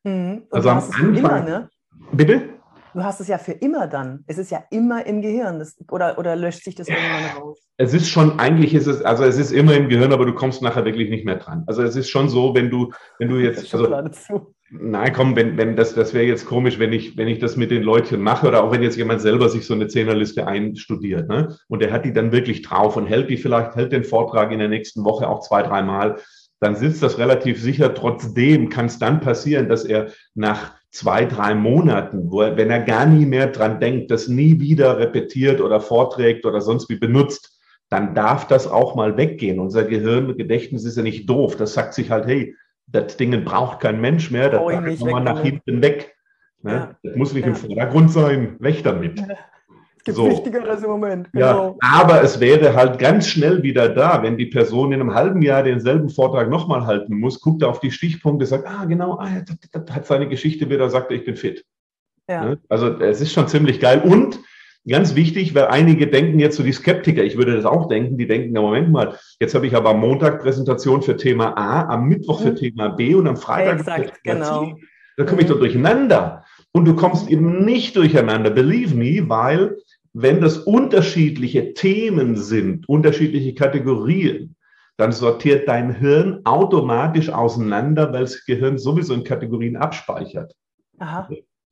[0.05, 0.45] Mhm.
[0.51, 1.15] Also am Anfang.
[1.15, 1.71] Immer, ne?
[2.13, 2.58] Bitte?
[2.99, 4.25] Du hast es ja für immer dann.
[4.27, 5.61] Es ist ja immer im Gehirn.
[5.61, 7.61] Das, oder, oder löscht sich das irgendwann raus?
[7.77, 10.63] Es ist schon, eigentlich ist es, also es ist immer im Gehirn, aber du kommst
[10.63, 11.63] nachher wirklich nicht mehr dran.
[11.69, 13.73] Also es ist schon so, wenn du, wenn du jetzt.
[13.73, 13.89] Also,
[14.71, 17.71] Nein, komm, wenn, wenn das, das wäre jetzt komisch, wenn ich, wenn ich das mit
[17.71, 21.57] den Leuten mache oder auch wenn jetzt jemand selber sich so eine Zehnerliste einstudiert, ne?
[21.69, 24.59] Und der hat die dann wirklich drauf und hält die vielleicht, hält den Vortrag in
[24.59, 26.17] der nächsten Woche auch zwei, dreimal,
[26.61, 27.95] dann sitzt das relativ sicher.
[27.95, 32.81] Trotzdem kann es dann passieren, dass er nach zwei, drei Monaten, wo er, wenn er
[32.81, 37.61] gar nie mehr dran denkt, das nie wieder repetiert oder vorträgt oder sonst wie benutzt,
[37.91, 39.61] dann darf das auch mal weggehen.
[39.61, 41.57] Unser Gehirngedächtnis ist ja nicht doof.
[41.57, 42.55] Das sagt sich halt, hey,
[42.87, 46.15] das Ding braucht kein Mensch mehr, das darf mal nach hinten weg.
[46.63, 46.73] Ne?
[46.73, 46.97] Ja.
[47.03, 47.49] Das muss nicht ja.
[47.49, 49.21] im Vordergrund sein, weg damit.
[49.21, 49.37] Ja.
[50.09, 50.31] Gibt so.
[50.31, 51.33] Wichtigeres im Moment.
[51.33, 51.79] Genau.
[51.83, 55.43] Ja, aber es wäre halt ganz schnell wieder da, wenn die Person in einem halben
[55.43, 59.31] Jahr denselben Vortrag nochmal halten muss, guckt er auf die Stichpunkte, sagt, ah, genau, ah,
[59.91, 61.65] hat seine Geschichte wieder, sagt er, ich bin fit.
[62.29, 62.45] Ja.
[62.45, 62.59] Ne?
[62.69, 64.03] Also es ist schon ziemlich geil.
[64.05, 64.41] Und
[64.89, 68.27] Ganz wichtig, weil einige denken jetzt so die Skeptiker, ich würde das auch denken, die
[68.27, 72.09] denken, na Moment mal, jetzt habe ich aber am Montag Präsentation für Thema A, am
[72.09, 72.57] Mittwoch für mhm.
[72.57, 74.65] Thema B und am Freitag Exakt, für Thema genau.
[74.65, 74.75] C.
[75.19, 76.45] Da komme ich doch durcheinander.
[76.73, 79.77] Und du kommst eben nicht durcheinander, believe me, weil
[80.13, 84.57] wenn das unterschiedliche Themen sind, unterschiedliche Kategorien,
[84.97, 90.55] dann sortiert dein Hirn automatisch auseinander, weil das Gehirn sowieso in Kategorien abspeichert.
[90.99, 91.29] Aha.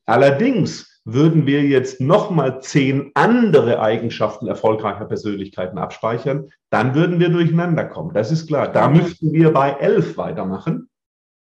[0.06, 7.84] Allerdings würden wir jetzt nochmal zehn andere Eigenschaften erfolgreicher Persönlichkeiten abspeichern, dann würden wir durcheinander
[7.84, 8.12] kommen.
[8.12, 8.68] Das ist klar.
[8.70, 10.88] Da müssten wir bei elf weitermachen.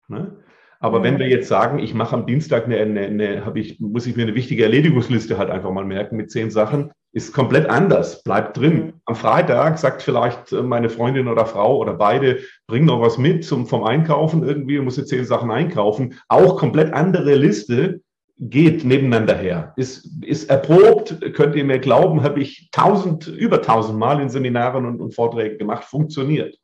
[0.08, 0.36] Ne?
[0.82, 1.04] Aber mhm.
[1.04, 4.16] wenn wir jetzt sagen, ich mache am Dienstag eine, eine, eine habe ich, muss ich
[4.16, 8.56] mir eine wichtige Erledigungsliste halt einfach mal merken mit zehn Sachen, ist komplett anders, bleibt
[8.56, 8.74] drin.
[8.74, 8.92] Mhm.
[9.04, 13.44] Am Freitag sagt vielleicht äh, meine Freundin oder Frau oder beide, bring noch was mit
[13.44, 16.14] zum, vom Einkaufen irgendwie, muss jetzt zehn Sachen einkaufen.
[16.28, 18.00] Auch komplett andere Liste
[18.38, 19.72] geht nebeneinander her.
[19.76, 24.84] Ist, ist erprobt, könnt ihr mir glauben, habe ich tausend, über tausend Mal in Seminaren
[24.84, 26.56] und, und Vorträgen gemacht, funktioniert.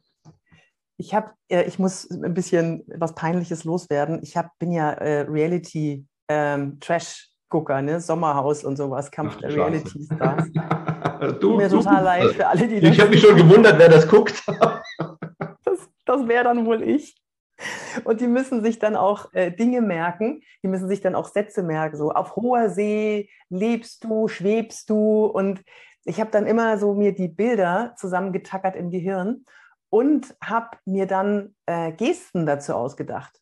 [0.99, 4.21] Ich habe, äh, ich muss ein bisschen was Peinliches loswerden.
[4.23, 8.01] Ich hab, bin ja äh, Reality ähm, Trash Gucker, ne?
[8.01, 10.45] Sommerhaus und sowas, Kampf Ach, der Reality Stars.
[11.41, 13.89] du, mir du, total leid für alle, die das Ich habe mich schon gewundert, wer
[13.89, 14.43] das guckt.
[15.65, 17.17] das das wäre dann wohl ich.
[18.05, 21.63] Und die müssen sich dann auch äh, Dinge merken, die müssen sich dann auch Sätze
[21.63, 25.27] merken, so auf hoher See lebst du, schwebst du.
[25.27, 25.63] Und
[26.05, 29.45] ich habe dann immer so mir die Bilder zusammengetackert im Gehirn
[29.91, 33.41] und habe mir dann äh, Gesten dazu ausgedacht.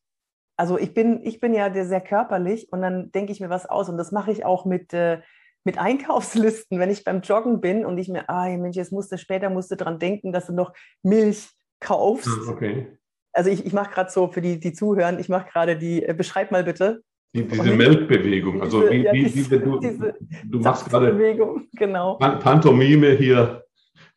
[0.57, 3.89] Also ich bin, ich bin ja sehr körperlich und dann denke ich mir was aus
[3.89, 5.21] und das mache ich auch mit, äh,
[5.65, 9.19] mit Einkaufslisten, wenn ich beim Joggen bin und ich mir, ah Mensch, jetzt musst du
[9.19, 12.29] später musst du dran denken, dass du noch Milch kaufst.
[12.29, 12.97] Ah, okay.
[13.35, 16.15] Also ich, ich mache gerade so für die, die zuhören, ich mache gerade die, äh,
[16.15, 17.03] beschreib mal bitte.
[17.35, 21.13] Die, diese Melkbewegung, also diese, wie, ja, wie, diese, wie du, du machst gerade
[21.75, 22.17] genau.
[22.17, 23.66] Pantomime hier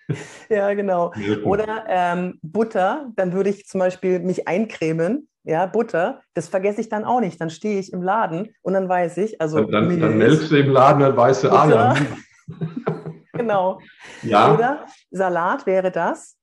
[0.50, 1.14] ja, genau.
[1.44, 5.28] Oder ähm, Butter, dann würde ich zum Beispiel mich eincremen.
[5.44, 7.40] Ja, Butter, das vergesse ich dann auch nicht.
[7.40, 9.64] Dann stehe ich im Laden und dann weiß ich, also.
[9.64, 11.96] Dann, dann, dann melkst du im Laden, dann weißt du, ah ja.
[13.34, 13.80] genau.
[14.22, 14.54] Ja.
[14.54, 16.36] Oder Salat wäre das.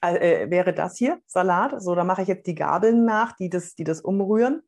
[0.00, 1.80] Äh, wäre das hier, Salat.
[1.80, 4.62] So, da mache ich jetzt die Gabeln nach, die das, die das umrühren.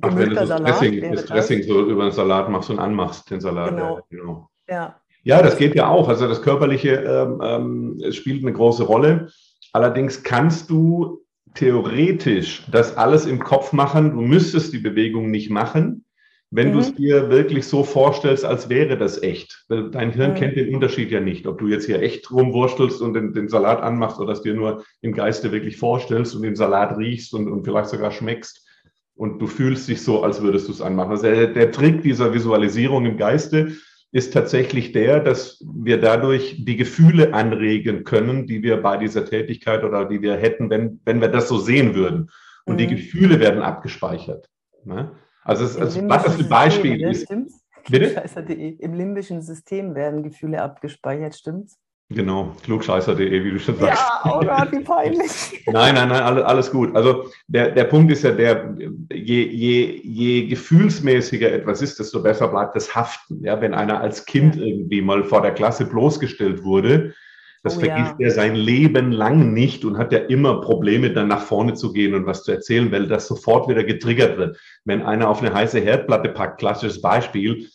[0.00, 3.30] Ach, wenn du das Salat Dressing, das Dressing so über den Salat machst und anmachst,
[3.30, 3.70] den Salat.
[3.70, 3.96] Genau.
[3.96, 4.50] Ja, genau.
[4.68, 5.00] ja.
[5.22, 6.08] Ja, das geht ja auch.
[6.08, 9.30] Also das Körperliche ähm, ähm, spielt eine große Rolle.
[9.72, 11.20] Allerdings kannst du
[11.54, 14.12] theoretisch das alles im Kopf machen.
[14.12, 16.04] Du müsstest die Bewegung nicht machen,
[16.50, 16.72] wenn mhm.
[16.72, 19.66] du es dir wirklich so vorstellst, als wäre das echt.
[19.68, 20.34] Dein Hirn mhm.
[20.36, 23.82] kennt den Unterschied ja nicht, ob du jetzt hier echt rumwurstelst und den, den Salat
[23.82, 27.64] anmachst oder dass dir nur im Geiste wirklich vorstellst und den Salat riechst und, und
[27.64, 28.66] vielleicht sogar schmeckst
[29.14, 31.10] und du fühlst dich so, als würdest du es anmachen.
[31.10, 33.76] Also der, der Trick dieser Visualisierung im Geiste
[34.12, 39.84] ist tatsächlich der, dass wir dadurch die Gefühle anregen können, die wir bei dieser Tätigkeit
[39.84, 42.30] oder die wir hätten, wenn, wenn wir das so sehen würden.
[42.64, 42.78] Und mhm.
[42.78, 44.48] die Gefühle werden abgespeichert.
[44.84, 45.12] Ne?
[45.44, 47.64] Also, es, also was das für Beispiel System, ist.
[47.88, 48.52] Bitte?
[48.80, 51.78] Im limbischen System werden Gefühle abgespeichert, stimmt's?
[52.12, 54.02] Genau, klugscheißer.de, wie du schon sagst.
[54.02, 55.62] Ja, oh Gott, wie peinlich.
[55.66, 56.96] nein, nein, nein, alles, alles gut.
[56.96, 58.76] Also der, der Punkt ist ja der,
[59.12, 63.44] je, je, je gefühlsmäßiger etwas ist, desto besser bleibt das Haften.
[63.44, 64.62] Ja, wenn einer als Kind ja.
[64.62, 67.14] irgendwie mal vor der Klasse bloßgestellt wurde,
[67.62, 68.26] das oh, vergisst ja.
[68.26, 72.14] er sein Leben lang nicht und hat ja immer Probleme, dann nach vorne zu gehen
[72.14, 74.58] und was zu erzählen, weil das sofort wieder getriggert wird.
[74.84, 77.68] Wenn einer auf eine heiße Herdplatte packt, klassisches Beispiel,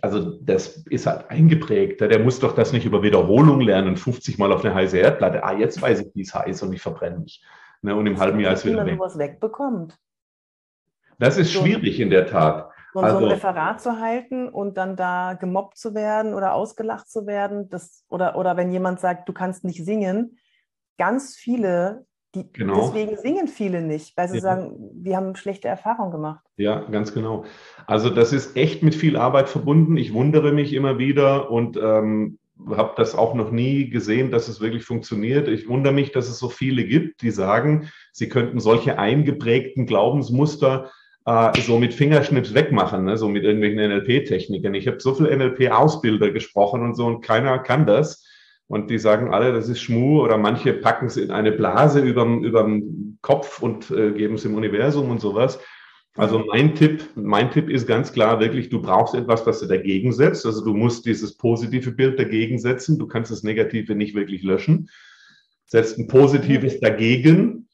[0.00, 2.00] also das ist halt eingeprägt.
[2.00, 5.44] Der muss doch das nicht über Wiederholung lernen, 50 Mal auf eine heiße Erdplatte.
[5.44, 7.44] Ah, jetzt weiß ich, wie es heiß und ich verbrenne mich.
[7.82, 8.96] Ne, und im halben Jahr ist wieder weg.
[8.96, 9.98] sowas wegbekommt.
[11.18, 12.70] Das ist so schwierig in der Tat.
[12.92, 17.08] So, also, so ein Referat zu halten und dann da gemobbt zu werden oder ausgelacht
[17.08, 20.38] zu werden, das, oder, oder wenn jemand sagt, du kannst nicht singen,
[20.98, 22.86] ganz viele die, genau.
[22.86, 24.42] Deswegen singen viele nicht, weil sie ja.
[24.42, 26.44] sagen, wir haben schlechte Erfahrungen gemacht.
[26.56, 27.44] Ja, ganz genau.
[27.86, 29.96] Also das ist echt mit viel Arbeit verbunden.
[29.96, 32.38] Ich wundere mich immer wieder und ähm,
[32.70, 35.48] habe das auch noch nie gesehen, dass es wirklich funktioniert.
[35.48, 40.90] Ich wundere mich, dass es so viele gibt, die sagen, sie könnten solche eingeprägten Glaubensmuster
[41.26, 43.16] äh, so mit Fingerschnips wegmachen, ne?
[43.16, 44.74] so mit irgendwelchen NLP-Techniken.
[44.74, 48.24] Ich habe so viele NLP-Ausbilder gesprochen und so und keiner kann das.
[48.68, 52.42] Und die sagen alle, das ist Schmu oder manche packen es in eine Blase überm,
[52.42, 55.58] überm Kopf und äh, geben es im Universum und sowas.
[56.16, 60.12] Also mein Tipp, mein Tipp ist ganz klar wirklich, du brauchst etwas, was du dagegen
[60.12, 60.44] setzt.
[60.44, 62.98] Also du musst dieses positive Bild dagegen setzen.
[62.98, 64.90] Du kannst das Negative nicht wirklich löschen.
[65.66, 67.68] Setzt ein positives dagegen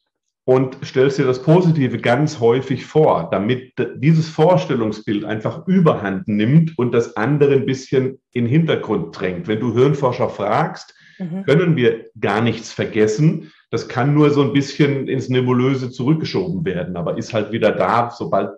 [0.49, 6.91] und stellst dir das Positive ganz häufig vor, damit dieses Vorstellungsbild einfach überhand nimmt und
[6.91, 9.47] das andere ein bisschen in den Hintergrund drängt.
[9.47, 11.43] Wenn du Hirnforscher fragst, mhm.
[11.43, 13.51] können wir gar nichts vergessen.
[13.69, 18.09] Das kann nur so ein bisschen ins Nebulöse zurückgeschoben werden, aber ist halt wieder da,
[18.09, 18.49] sobald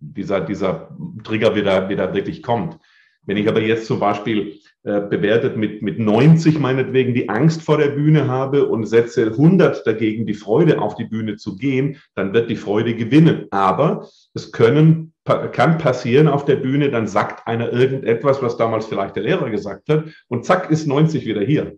[0.00, 2.78] dieser, dieser Trigger wieder, wieder wirklich kommt.
[3.26, 7.78] Wenn ich aber jetzt zum Beispiel äh, bewertet mit, mit 90 meinetwegen die Angst vor
[7.78, 12.32] der Bühne habe und setze 100 dagegen die Freude auf die Bühne zu gehen, dann
[12.32, 13.46] wird die Freude gewinnen.
[13.50, 19.16] Aber es können kann passieren auf der Bühne, dann sagt einer irgendetwas, was damals vielleicht
[19.16, 21.76] der Lehrer gesagt hat, und zack ist 90 wieder hier.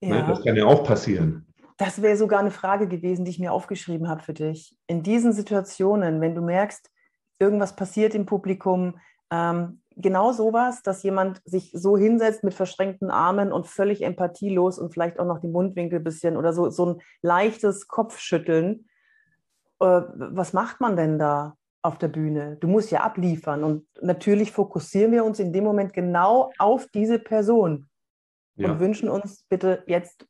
[0.00, 0.14] Ne, ja.
[0.16, 1.46] Ne, das kann ja auch passieren.
[1.76, 4.76] Das wäre sogar eine Frage gewesen, die ich mir aufgeschrieben habe für dich.
[4.88, 6.90] In diesen Situationen, wenn du merkst,
[7.38, 8.98] irgendwas passiert im Publikum,
[9.30, 14.92] ähm, genau sowas, dass jemand sich so hinsetzt mit verschränkten Armen und völlig empathielos und
[14.92, 18.88] vielleicht auch noch die Mundwinkel ein bisschen oder so, so ein leichtes Kopfschütteln.
[19.80, 22.56] Äh, was macht man denn da auf der Bühne?
[22.60, 27.18] Du musst ja abliefern und natürlich fokussieren wir uns in dem Moment genau auf diese
[27.18, 27.88] Person
[28.56, 28.70] ja.
[28.70, 30.26] und wünschen uns bitte jetzt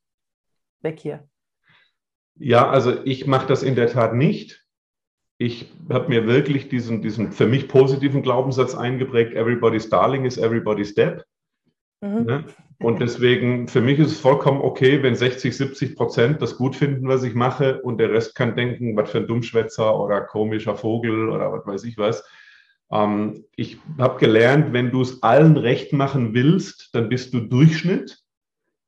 [0.80, 1.28] weg hier.
[2.36, 4.64] Ja, also ich mache das in der Tat nicht
[5.38, 10.94] ich habe mir wirklich diesen, diesen für mich positiven Glaubenssatz eingeprägt, everybody's darling is everybody's
[10.94, 11.24] dead.
[12.00, 12.24] Mhm.
[12.24, 12.44] Ne?
[12.80, 17.08] Und deswegen, für mich ist es vollkommen okay, wenn 60, 70 Prozent das gut finden,
[17.08, 21.28] was ich mache und der Rest kann denken, was für ein Dummschwätzer oder komischer Vogel
[21.28, 22.24] oder was weiß ich was.
[22.90, 28.18] Ähm, ich habe gelernt, wenn du es allen recht machen willst, dann bist du Durchschnitt.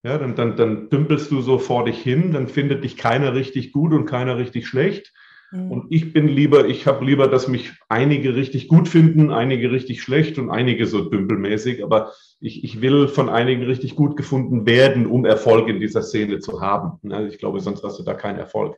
[0.02, 3.72] Ja, dann, dann, dann dümpelst du so vor dich hin, dann findet dich keiner richtig
[3.72, 5.12] gut und keiner richtig schlecht.
[5.50, 5.70] Mhm.
[5.70, 10.02] Und ich bin lieber, ich habe lieber, dass mich einige richtig gut finden, einige richtig
[10.02, 11.84] schlecht und einige so dümpelmäßig.
[11.84, 16.38] Aber ich, ich will von einigen richtig gut gefunden werden, um Erfolg in dieser Szene
[16.38, 16.98] zu haben.
[17.12, 18.76] Also ich glaube, sonst hast du da keinen Erfolg.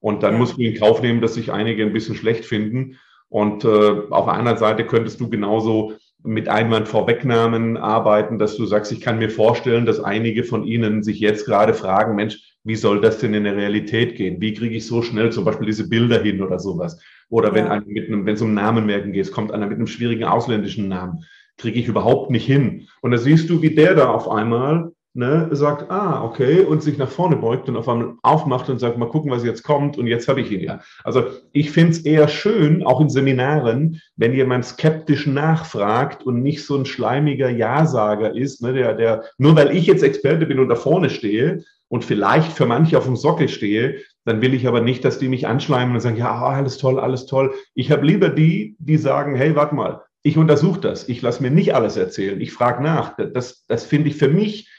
[0.00, 0.38] Und dann ja.
[0.38, 2.98] musst du in Kauf nehmen, dass sich einige ein bisschen schlecht finden.
[3.28, 3.68] Und äh,
[4.10, 9.00] auf der anderen Seite könntest du genauso mit Einwand Vorwegnahmen arbeiten, dass du sagst, ich
[9.00, 13.18] kann mir vorstellen, dass einige von Ihnen sich jetzt gerade fragen, Mensch, wie soll das
[13.18, 14.42] denn in der Realität gehen?
[14.42, 17.00] Wie kriege ich so schnell zum Beispiel diese Bilder hin oder sowas?
[17.30, 17.80] Oder wenn, ja.
[17.86, 21.24] mit einem, wenn es um Namenmerken geht, kommt einer mit einem schwierigen ausländischen Namen,
[21.56, 22.86] kriege ich überhaupt nicht hin.
[23.00, 26.98] Und da siehst du, wie der da auf einmal ne, sagt, ah, okay, und sich
[26.98, 30.06] nach vorne beugt und auf einmal aufmacht und sagt, mal gucken, was jetzt kommt und
[30.06, 30.80] jetzt habe ich ihn ja.
[31.04, 36.66] Also ich finde es eher schön, auch in Seminaren, wenn jemand skeptisch nachfragt und nicht
[36.66, 40.68] so ein schleimiger Ja-Sager ist, ne, der, der, nur weil ich jetzt Experte bin und
[40.68, 44.80] da vorne stehe und vielleicht für manche auf dem Sockel stehe, dann will ich aber
[44.80, 47.54] nicht, dass die mich anschleimen und sagen, ja, alles toll, alles toll.
[47.74, 51.50] Ich habe lieber die, die sagen, hey, warte mal, ich untersuche das, ich lasse mir
[51.50, 53.16] nicht alles erzählen, ich frage nach.
[53.16, 54.70] Das, das finde ich für mich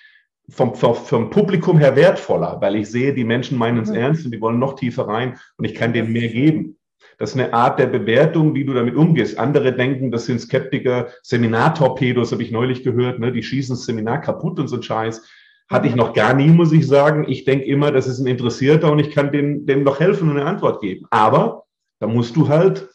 [0.49, 3.95] vom, vom, vom, Publikum her wertvoller, weil ich sehe, die Menschen meinen es mhm.
[3.95, 6.77] ernst und die wollen noch tiefer rein und ich kann denen mehr geben.
[7.17, 9.37] Das ist eine Art der Bewertung, wie du damit umgehst.
[9.37, 13.31] Andere denken, das sind Skeptiker, Seminartorpedos, habe ich neulich gehört, ne?
[13.31, 15.27] die schießen das Seminar kaputt und so ein Scheiß.
[15.69, 17.25] Hatte ich noch gar nie, muss ich sagen.
[17.27, 20.37] Ich denke immer, das ist ein Interessierter und ich kann dem, dem noch helfen und
[20.37, 21.05] eine Antwort geben.
[21.11, 21.65] Aber
[21.99, 22.89] da musst du halt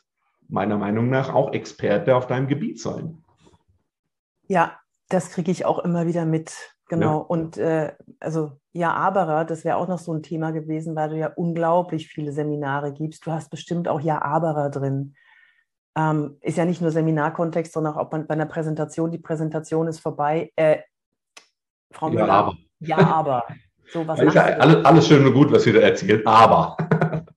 [0.48, 3.22] meiner Meinung nach auch Experte auf deinem Gebiet sein.
[4.48, 6.52] Ja, das kriege ich auch immer wieder mit.
[6.88, 7.20] Genau.
[7.20, 7.26] Ja.
[7.26, 11.16] Und äh, also ja, Aberer, das wäre auch noch so ein Thema gewesen, weil du
[11.16, 13.26] ja unglaublich viele Seminare gibst.
[13.26, 15.14] Du hast bestimmt auch Ja, Aberer drin.
[15.96, 20.52] Ähm, ist ja nicht nur Seminarkontext, sondern auch bei einer Präsentation, die Präsentation ist vorbei.
[20.56, 20.78] Äh,
[21.94, 22.56] Frau Müller, ja, aber.
[22.80, 23.44] Ja, aber.
[23.92, 26.76] So, was ja, alles, alles schön und gut, was ihr da erzählt, aber.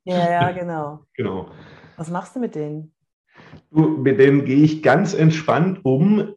[0.04, 1.06] Ja, ja, genau.
[1.14, 1.50] genau.
[1.96, 2.94] Was machst du mit denen?
[3.72, 6.36] Du, mit denen gehe ich ganz entspannt um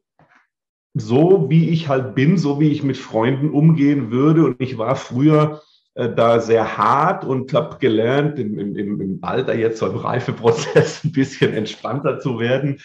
[0.95, 4.45] so wie ich halt bin, so wie ich mit Freunden umgehen würde.
[4.45, 5.63] Und ich war früher
[5.95, 11.05] äh, da sehr hart und habe gelernt, im, im, im Alter jetzt so im Reifeprozess
[11.05, 12.81] ein bisschen entspannter zu werden.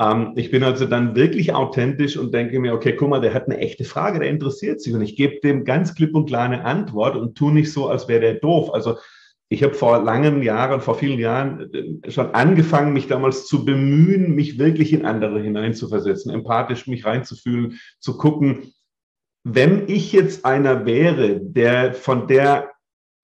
[0.00, 3.46] Ähm, ich bin also dann wirklich authentisch und denke mir, okay, guck mal, der hat
[3.46, 6.64] eine echte Frage, der interessiert sich und ich gebe dem ganz klipp und klar eine
[6.64, 8.72] Antwort und tu nicht so, als wäre der doof.
[8.74, 8.96] Also
[9.48, 14.34] ich habe vor langen Jahren, vor vielen Jahren äh, schon angefangen, mich damals zu bemühen,
[14.34, 18.72] mich wirklich in andere hineinzuversetzen, empathisch mich reinzufühlen, zu gucken,
[19.44, 22.72] wenn ich jetzt einer wäre, der von der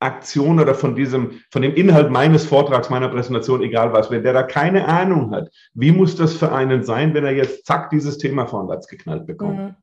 [0.02, 4.32] Aktion oder von diesem, von dem Inhalt meines Vortrags, meiner Präsentation, egal was, wenn der
[4.32, 8.18] da keine Ahnung hat, wie muss das für einen sein, wenn er jetzt zack dieses
[8.18, 9.58] Thema vorwärts geknallt bekommt?
[9.58, 9.74] Mhm.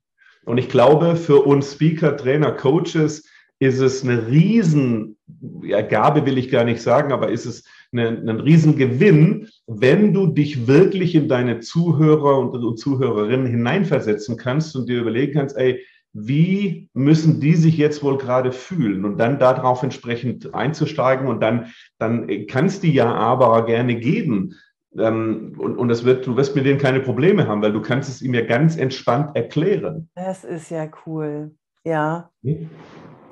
[0.46, 3.26] Und ich glaube, für uns Speaker, Trainer, Coaches
[3.60, 5.18] ist es eine riesen
[5.64, 10.28] ja, Gabe will ich gar nicht sagen, aber ist es eine, ein Riesengewinn, wenn du
[10.28, 16.89] dich wirklich in deine Zuhörer und Zuhörerinnen hineinversetzen kannst und dir überlegen kannst, ey, wie
[16.93, 21.67] müssen die sich jetzt wohl gerade fühlen und dann darauf entsprechend einzusteigen und dann,
[21.98, 24.56] dann kannst du ja aber gerne geben.
[24.98, 28.10] Ähm, und, und das wird, du wirst mit denen keine Probleme haben, weil du kannst
[28.10, 30.10] es ihm ja ganz entspannt erklären.
[30.15, 31.52] Das ist ja cool.
[31.84, 32.32] Ja.
[32.43, 32.69] Hm?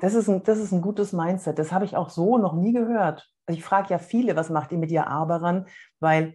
[0.00, 1.58] Das ist ein, das ist ein gutes Mindset.
[1.58, 3.28] Das habe ich auch so noch nie gehört.
[3.46, 5.66] Also ich frage ja viele, was macht ihr mit ihr Aberern?
[5.98, 6.34] Weil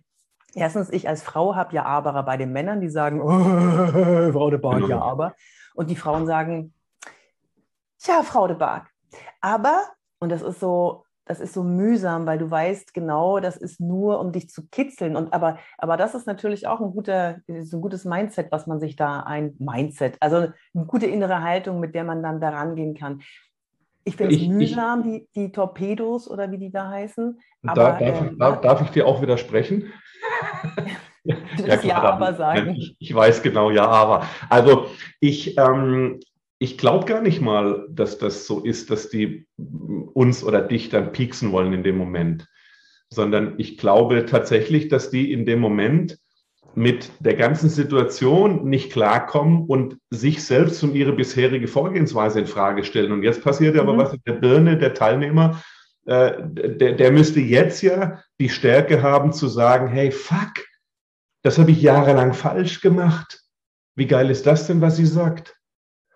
[0.54, 3.30] erstens, ich als Frau habe ja Aberer bei den Männern, die sagen, oh,
[4.34, 5.36] Frau de Barg, ja, aber.
[5.74, 6.74] Und die Frauen sagen,
[8.00, 8.88] tja, Frau de Barg.
[9.42, 9.84] Aber,
[10.20, 14.20] und das ist so, das ist so mühsam, weil du weißt genau, das ist nur,
[14.20, 15.16] um dich zu kitzeln.
[15.16, 18.80] Und aber, aber das ist natürlich auch ein guter, so ein gutes Mindset, was man
[18.80, 22.96] sich da ein Mindset, also eine gute innere Haltung, mit der man dann da rangehen
[22.96, 23.22] kann.
[24.06, 27.40] Ich finde es mühsam, ich, die, die Torpedos oder wie die da heißen.
[27.66, 29.94] Aber, da, darf, äh, darf, darf, ich dir auch widersprechen?
[31.66, 32.76] ja, klar, ja, aber sagen.
[32.76, 34.28] Ich, ich, weiß genau, ja, aber.
[34.50, 34.88] Also
[35.20, 36.20] ich, ähm,
[36.60, 39.46] ich glaube gar nicht mal, dass das so ist, dass die
[40.14, 42.48] uns oder dich dann pieksen wollen in dem Moment,
[43.10, 46.20] sondern ich glaube tatsächlich, dass die in dem Moment
[46.76, 52.84] mit der ganzen Situation nicht klarkommen und sich selbst und ihre bisherige Vorgehensweise in Frage
[52.84, 53.12] stellen.
[53.12, 53.82] Und jetzt passiert mhm.
[53.82, 55.62] aber was in der Birne der Teilnehmer,
[56.06, 60.66] äh, der, der müsste jetzt ja die Stärke haben zu sagen, hey, fuck,
[61.44, 63.42] das habe ich jahrelang falsch gemacht.
[63.96, 65.56] Wie geil ist das denn, was sie sagt?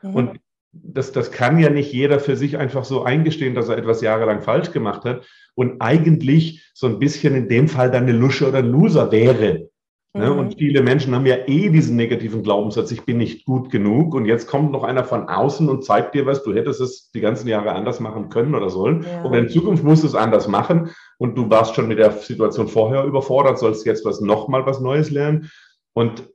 [0.02, 0.16] Mhm.
[0.16, 0.40] Und
[0.72, 4.42] das, das kann ja nicht jeder für sich einfach so eingestehen, dass er etwas jahrelang
[4.42, 8.60] falsch gemacht hat und eigentlich so ein bisschen in dem Fall dann eine Lusche oder
[8.60, 9.70] ein Loser wäre.
[10.18, 10.32] Ne?
[10.32, 10.40] Mhm.
[10.40, 14.16] Und viele Menschen haben ja eh diesen negativen Glaubenssatz, ich bin nicht gut genug.
[14.16, 17.22] Und jetzt kommt noch einer von außen und zeigt dir was, du hättest es die
[17.22, 19.04] ganzen Jahre anders machen können oder sollen.
[19.04, 19.24] Ja.
[19.24, 20.90] Und in Zukunft musst du es anders machen.
[21.18, 25.10] Und du warst schon mit der Situation vorher überfordert, sollst jetzt was nochmal was Neues
[25.12, 25.50] lernen.
[25.94, 26.30] Und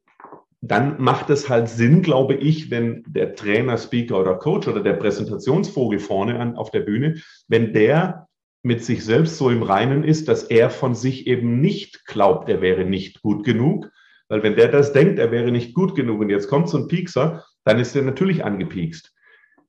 [0.61, 4.93] dann macht es halt Sinn, glaube ich, wenn der Trainer, Speaker oder Coach oder der
[4.93, 7.17] Präsentationsvogel vorne an, auf der Bühne,
[7.49, 8.29] wenn der
[8.63, 12.61] mit sich selbst so im Reinen ist, dass er von sich eben nicht glaubt, er
[12.61, 13.91] wäre nicht gut genug.
[14.29, 16.89] Weil wenn der das denkt, er wäre nicht gut genug und jetzt kommt so ein
[16.89, 19.13] Piekser, dann ist er natürlich angepiekst.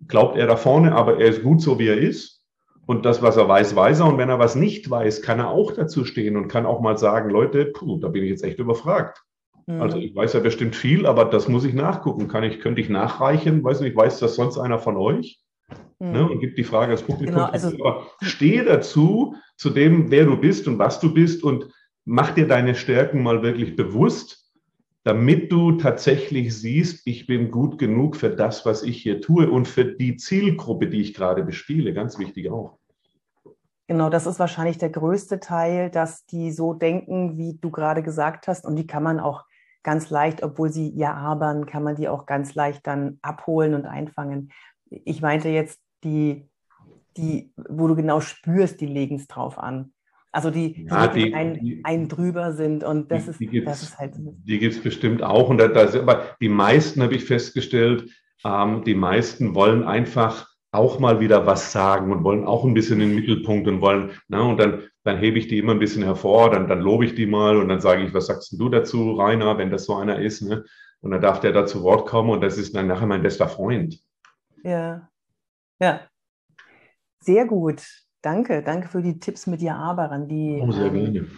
[0.08, 2.42] Glaubt er da vorne, aber er ist gut so, wie er ist.
[2.86, 4.08] Und das, was er weiß, weiß er.
[4.08, 6.98] Und wenn er was nicht weiß, kann er auch dazu stehen und kann auch mal
[6.98, 9.22] sagen, Leute, puh, da bin ich jetzt echt überfragt.
[9.68, 10.04] Also mhm.
[10.04, 12.28] ich weiß ja bestimmt viel, aber das muss ich nachgucken.
[12.28, 13.64] Kann ich, könnte ich nachreichen?
[13.64, 15.43] Weiß nicht, weiß das sonst einer von euch?
[16.00, 16.12] Mhm.
[16.12, 16.30] Ne?
[16.30, 17.36] Und gibt die Frage das Publikum.
[17.36, 21.68] Genau, also, aber stehe dazu, zu dem, wer du bist und was du bist und
[22.06, 24.52] mach dir deine Stärken mal wirklich bewusst,
[25.04, 29.68] damit du tatsächlich siehst, ich bin gut genug für das, was ich hier tue und
[29.68, 31.94] für die Zielgruppe, die ich gerade bespiele.
[31.94, 32.78] Ganz wichtig auch.
[33.88, 38.48] Genau, das ist wahrscheinlich der größte Teil, dass die so denken, wie du gerade gesagt
[38.48, 38.66] hast.
[38.66, 39.44] Und die kann man auch
[39.84, 43.86] ganz leicht, obwohl sie ja abern, kann man die auch ganz leicht dann abholen und
[43.86, 44.52] einfangen.
[45.06, 46.50] Ich meinte jetzt die,
[47.18, 49.94] die, wo du genau spürst, die legen es drauf an.
[50.32, 54.16] Also die, ja, die ein, die, ein drüber sind und das ist, das ist halt.
[54.18, 55.50] Die gibt es bestimmt auch.
[55.50, 58.10] Und da, da, aber die meisten habe ich festgestellt,
[58.44, 63.00] ähm, die meisten wollen einfach auch mal wieder was sagen und wollen auch ein bisschen
[63.00, 66.02] in den Mittelpunkt und wollen, na, und dann, dann hebe ich die immer ein bisschen
[66.02, 69.12] hervor, dann, dann lobe ich die mal und dann sage ich, was sagst du dazu,
[69.12, 70.66] Rainer, wenn das so einer ist, ne?
[71.02, 73.48] Und dann darf der da zu Wort kommen und das ist dann nachher mein bester
[73.48, 74.00] Freund.
[74.64, 75.10] Ja,
[75.80, 76.02] ja.
[77.20, 77.84] Sehr gut.
[78.22, 81.30] Danke, danke für die Tipps mit dir Aberern, die, oh, ähm,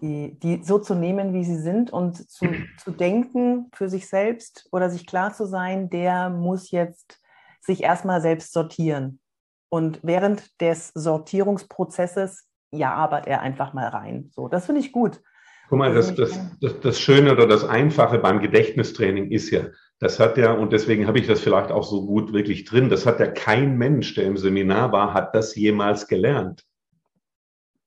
[0.00, 2.46] die, die so zu nehmen, wie sie sind und zu,
[2.78, 7.20] zu denken für sich selbst oder sich klar zu sein, der muss jetzt
[7.60, 9.20] sich erstmal selbst sortieren.
[9.68, 14.30] Und während des Sortierungsprozesses, ja, arbeitet er einfach mal rein.
[14.32, 15.20] So, das finde ich gut.
[15.68, 19.66] Guck mal, das, das, das, das Schöne oder das Einfache beim Gedächtnistraining ist ja,
[19.98, 23.06] das hat ja, und deswegen habe ich das vielleicht auch so gut wirklich drin, das
[23.06, 26.64] hat ja kein Mensch, der im Seminar war, hat das jemals gelernt.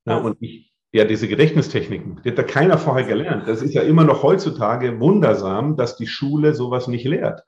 [0.05, 3.47] Ja, und ich, ja, diese Gedächtnistechniken, die hat da keiner vorher gelernt.
[3.47, 7.43] Das ist ja immer noch heutzutage wundersam, dass die Schule sowas nicht lehrt.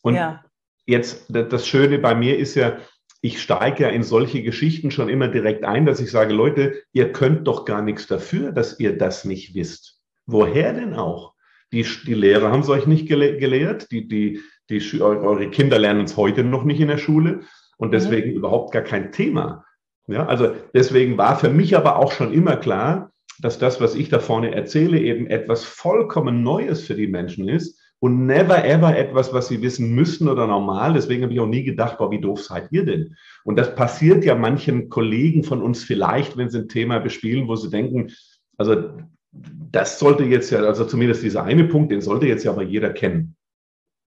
[0.00, 0.42] Und ja
[0.86, 2.78] jetzt, das Schöne bei mir ist ja,
[3.20, 7.12] ich steige ja in solche Geschichten schon immer direkt ein, dass ich sage, Leute, ihr
[7.12, 10.00] könnt doch gar nichts dafür, dass ihr das nicht wisst.
[10.26, 11.31] Woher denn auch?
[11.72, 16.16] Die, die Lehrer haben es euch nicht gelehrt, die, die, die, eure Kinder lernen es
[16.16, 17.40] heute noch nicht in der Schule
[17.78, 17.92] und mhm.
[17.92, 18.36] deswegen mhm.
[18.36, 19.64] überhaupt gar kein Thema.
[20.06, 24.08] Ja, also deswegen war für mich aber auch schon immer klar, dass das, was ich
[24.08, 29.32] da vorne erzähle, eben etwas vollkommen Neues für die Menschen ist und never ever etwas,
[29.32, 30.92] was sie wissen müssen oder normal.
[30.92, 33.16] Deswegen habe ich auch nie gedacht, boah, wie doof seid ihr denn?
[33.44, 37.54] Und das passiert ja manchen Kollegen von uns vielleicht, wenn sie ein Thema bespielen, wo
[37.54, 38.12] sie denken,
[38.58, 38.90] also
[39.32, 42.92] das sollte jetzt ja, also zumindest dieser eine Punkt, den sollte jetzt ja aber jeder
[42.92, 43.36] kennen.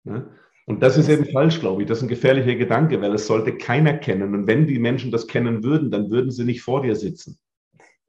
[0.04, 0.30] Ne?
[0.68, 1.88] Und das ist eben falsch, glaube ich.
[1.88, 4.34] Das ist ein gefährlicher Gedanke, weil es sollte keiner kennen.
[4.34, 7.38] Und wenn die Menschen das kennen würden, dann würden sie nicht vor dir sitzen.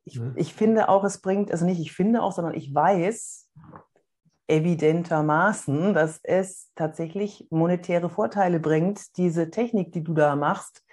[0.05, 3.51] Ich, ich finde auch, es bringt, also nicht ich finde auch, sondern ich weiß,
[4.49, 10.85] evidentermaßen, dass es tatsächlich monetäre Vorteile bringt, diese Technik, die du da machst,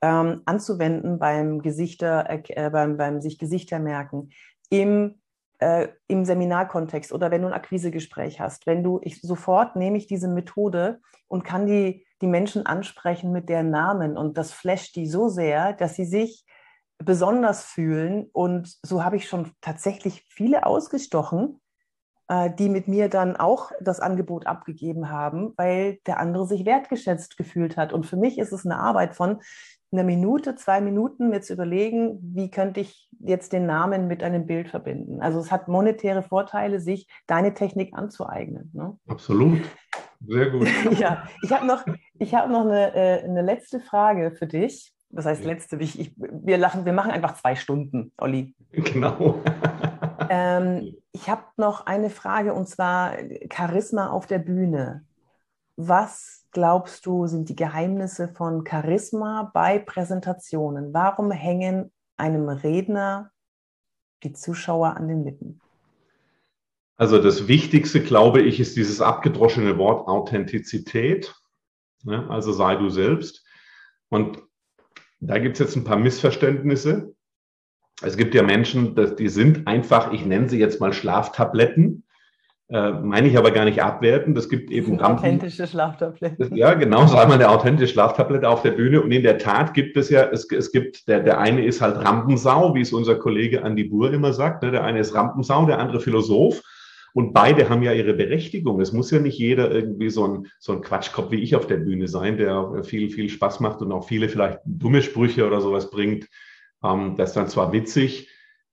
[0.00, 4.30] ähm, anzuwenden beim Gesichter, äh, beim, beim sich Gesichter merken,
[4.70, 5.20] im,
[5.58, 8.66] äh, im Seminarkontext oder wenn du ein Akquisegespräch hast.
[8.66, 13.48] Wenn du, ich sofort nehme ich diese Methode und kann die, die Menschen ansprechen mit
[13.48, 16.44] deren Namen und das flasht die so sehr, dass sie sich
[16.98, 18.28] besonders fühlen.
[18.32, 21.60] Und so habe ich schon tatsächlich viele ausgestochen,
[22.28, 27.36] äh, die mit mir dann auch das Angebot abgegeben haben, weil der andere sich wertgeschätzt
[27.36, 27.92] gefühlt hat.
[27.92, 29.40] Und für mich ist es eine Arbeit von
[29.94, 34.46] einer Minute, zwei Minuten mir zu überlegen, wie könnte ich jetzt den Namen mit einem
[34.46, 35.20] Bild verbinden.
[35.22, 38.70] Also es hat monetäre Vorteile, sich deine Technik anzueignen.
[38.74, 38.96] Ne?
[39.08, 39.62] Absolut.
[40.26, 40.68] Sehr gut.
[40.98, 41.84] ja, ich habe noch,
[42.18, 44.92] ich hab noch eine, äh, eine letzte Frage für dich.
[45.10, 48.54] Das heißt, letzte, ich, ich, wir, lachen, wir machen einfach zwei Stunden, Olli.
[48.72, 49.40] Genau.
[50.28, 53.12] ähm, ich habe noch eine Frage und zwar
[53.52, 55.04] Charisma auf der Bühne.
[55.76, 60.94] Was glaubst du, sind die Geheimnisse von Charisma bei Präsentationen?
[60.94, 63.30] Warum hängen einem Redner
[64.22, 65.60] die Zuschauer an den Lippen?
[66.96, 71.34] Also das Wichtigste, glaube ich, ist dieses abgedroschene Wort Authentizität.
[72.06, 73.44] Also sei du selbst.
[74.08, 74.42] Und
[75.20, 77.14] da gibt es jetzt ein paar Missverständnisse.
[78.02, 82.04] Es gibt ja Menschen, die sind einfach, ich nenne sie jetzt mal Schlaftabletten.
[82.68, 84.34] Äh, meine ich aber gar nicht abwerten.
[84.34, 86.56] Das gibt eben das authentische Schlaftabletten.
[86.56, 89.02] Ja, genau, so einmal eine authentische Schlaftablette auf der Bühne.
[89.02, 91.96] Und in der Tat gibt es ja, es, es gibt, der, der eine ist halt
[91.96, 94.62] Rampensau, wie es unser Kollege Andi Buhr immer sagt.
[94.62, 94.70] Ne?
[94.70, 96.62] Der eine ist Rampensau, der andere Philosoph.
[97.12, 98.80] Und beide haben ja ihre Berechtigung.
[98.80, 101.76] Es muss ja nicht jeder irgendwie so ein, so ein Quatschkopf wie ich auf der
[101.76, 105.90] Bühne sein, der viel, viel Spaß macht und auch viele vielleicht dumme Sprüche oder sowas
[105.90, 106.26] bringt.
[106.82, 108.30] Ähm, das ist dann zwar witzig,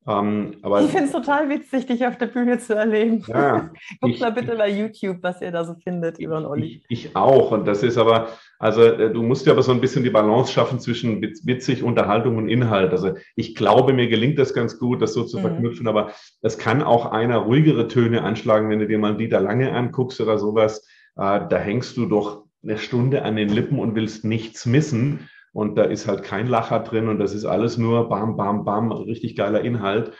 [0.07, 3.23] ähm, aber, ich finde es total witzig, dich auf der Bühne zu erleben.
[3.27, 3.69] Ja,
[4.01, 6.83] Guck mal bitte bei YouTube, was ihr da so findet über den Olli.
[6.89, 7.51] Ich, ich, auch.
[7.51, 10.51] Und das ist aber, also äh, du musst ja aber so ein bisschen die Balance
[10.51, 12.91] schaffen zwischen witzig, Unterhaltung und Inhalt.
[12.91, 15.41] Also ich glaube, mir gelingt das ganz gut, das so zu mhm.
[15.41, 15.87] verknüpfen.
[15.87, 20.19] Aber es kann auch einer ruhigere Töne anschlagen, wenn du dir mal Dieter Lange anguckst
[20.19, 20.83] oder sowas.
[21.15, 25.75] Äh, da hängst du doch eine Stunde an den Lippen und willst nichts missen und
[25.75, 29.35] da ist halt kein Lacher drin und das ist alles nur bam, bam, bam, richtig
[29.35, 30.13] geiler Inhalt.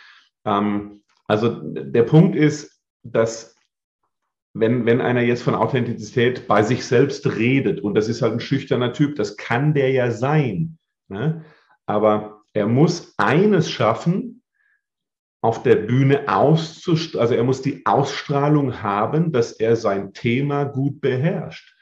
[0.46, 3.56] Ähm, also der Punkt ist, dass
[4.54, 8.40] wenn, wenn einer jetzt von Authentizität bei sich selbst redet und das ist halt ein
[8.42, 10.78] schüchterner Typ, das kann der ja sein.
[11.08, 11.46] Ne?
[11.86, 14.44] Aber er muss eines schaffen,
[15.44, 21.02] auf der Bühne auszustrahlen, also er muss die Ausstrahlung haben, dass er sein Thema gut
[21.02, 21.76] beherrscht.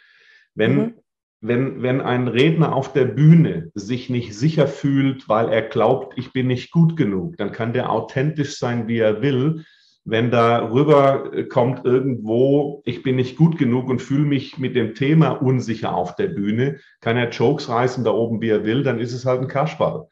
[0.54, 0.94] Wenn, mhm
[1.42, 6.34] wenn, wenn ein Redner auf der Bühne sich nicht sicher fühlt, weil er glaubt, ich
[6.34, 9.64] bin nicht gut genug, dann kann der authentisch sein, wie er will.
[10.04, 14.96] Wenn da rüber kommt irgendwo, ich bin nicht gut genug und fühle mich mit dem
[14.96, 19.00] Thema unsicher auf der Bühne, kann er Jokes reißen da oben, wie er will, dann
[19.00, 20.08] ist es halt ein Kaschball.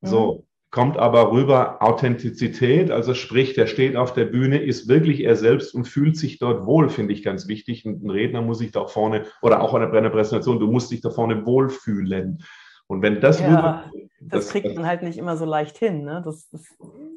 [0.00, 0.06] Mhm.
[0.06, 5.36] So kommt aber rüber Authentizität, also sprich, der steht auf der Bühne, ist wirklich er
[5.36, 7.84] selbst und fühlt sich dort wohl, finde ich ganz wichtig.
[7.84, 11.10] Ein Redner muss sich da vorne, oder auch an der Präsentation, du musst dich da
[11.10, 12.42] vorne wohlfühlen.
[12.86, 13.84] Und wenn das ja, rüber,
[14.20, 16.04] das, das, kriegt man halt nicht immer so leicht hin.
[16.04, 16.22] Ne?
[16.24, 16.62] Das, das,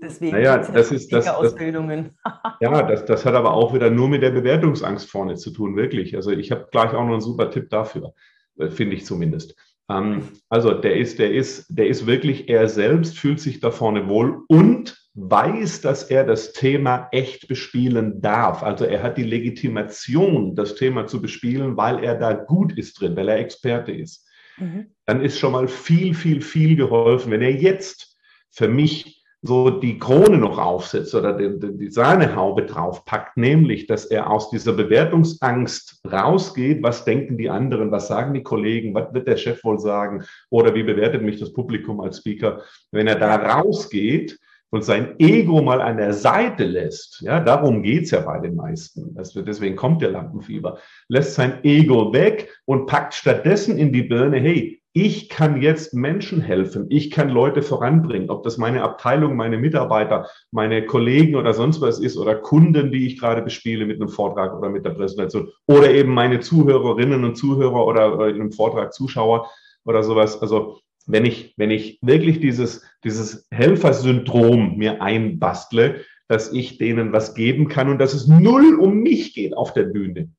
[0.04, 2.18] deswegen naja, das ist das, Ausbildungen.
[2.60, 6.14] ja, das, das hat aber auch wieder nur mit der Bewertungsangst vorne zu tun, wirklich.
[6.18, 8.14] Also ich habe gleich auch noch einen super Tipp dafür,
[8.58, 9.56] äh, finde ich zumindest.
[9.90, 14.08] Ähm, also der ist, der ist, der ist wirklich er selbst, fühlt sich da vorne
[14.08, 18.64] wohl und weiß, dass er das Thema echt bespielen darf.
[18.64, 23.16] Also er hat die Legitimation, das Thema zu bespielen, weil er da gut ist drin,
[23.16, 24.28] weil er Experte ist.
[24.58, 24.88] Mhm.
[25.06, 27.32] Dann ist schon mal viel, viel, viel geholfen.
[27.32, 28.18] Wenn er jetzt
[28.52, 29.15] für mich
[29.46, 34.74] so die Krone noch aufsetzt oder die, die Sahnehaube draufpackt, nämlich, dass er aus dieser
[34.74, 39.80] Bewertungsangst rausgeht, was denken die anderen, was sagen die Kollegen, was wird der Chef wohl
[39.80, 40.24] sagen?
[40.50, 42.62] Oder wie bewertet mich das Publikum als Speaker.
[42.92, 44.40] Wenn er da rausgeht
[44.72, 49.14] und sein Ego mal an der Seite lässt, ja, darum geht's ja bei den meisten,
[49.14, 54.38] das, deswegen kommt der Lampenfieber, lässt sein Ego weg und packt stattdessen in die Birne,
[54.38, 59.58] hey, ich kann jetzt Menschen helfen, ich kann Leute voranbringen, ob das meine Abteilung, meine
[59.58, 64.08] Mitarbeiter, meine Kollegen oder sonst was ist oder Kunden, die ich gerade bespiele mit einem
[64.08, 68.94] Vortrag oder mit der Präsentation oder eben meine Zuhörerinnen und Zuhörer oder in einem Vortrag
[68.94, 69.52] Zuschauer
[69.84, 70.42] oder sowas.
[70.42, 77.36] Also wenn ich, wenn ich wirklich dieses, dieses Helfersyndrom mir einbastle, dass ich denen was
[77.36, 80.30] geben kann und dass es null um mich geht auf der Bühne,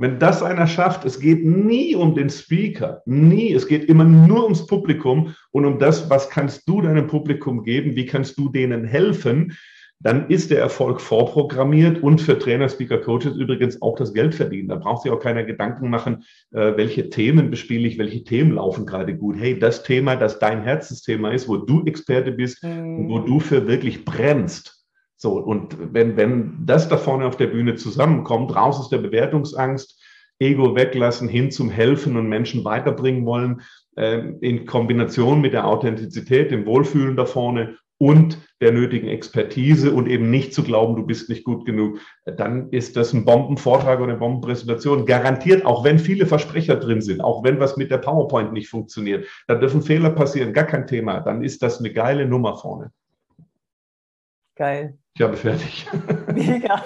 [0.00, 4.44] wenn das einer schafft, es geht nie um den Speaker, nie, es geht immer nur
[4.44, 8.84] ums Publikum und um das, was kannst du deinem Publikum geben, wie kannst du denen
[8.84, 9.56] helfen,
[10.02, 14.68] dann ist der Erfolg vorprogrammiert und für Trainer, Speaker, Coaches übrigens auch das Geld verdienen.
[14.68, 18.86] Da braucht sich auch keiner Gedanken machen, äh, welche Themen bespiele ich, welche Themen laufen
[18.86, 19.36] gerade gut.
[19.38, 23.00] Hey, das Thema, das dein Herzensthema ist, wo du Experte bist mhm.
[23.00, 24.79] und wo du für wirklich brennst,
[25.22, 30.02] so, und wenn, wenn das da vorne auf der Bühne zusammenkommt, raus aus der Bewertungsangst,
[30.38, 33.60] Ego weglassen, hin zum Helfen und Menschen weiterbringen wollen,
[33.96, 40.08] äh, in Kombination mit der Authentizität, dem Wohlfühlen da vorne und der nötigen Expertise und
[40.08, 44.12] eben nicht zu glauben, du bist nicht gut genug, dann ist das ein Bombenvortrag oder
[44.12, 45.04] eine Bombenpräsentation.
[45.04, 49.26] Garantiert, auch wenn viele Versprecher drin sind, auch wenn was mit der PowerPoint nicht funktioniert,
[49.48, 51.20] da dürfen Fehler passieren, gar kein Thema.
[51.20, 52.90] Dann ist das eine geile Nummer vorne.
[54.56, 54.98] Geil.
[55.20, 55.86] Habe fertig.
[56.34, 56.82] Mega.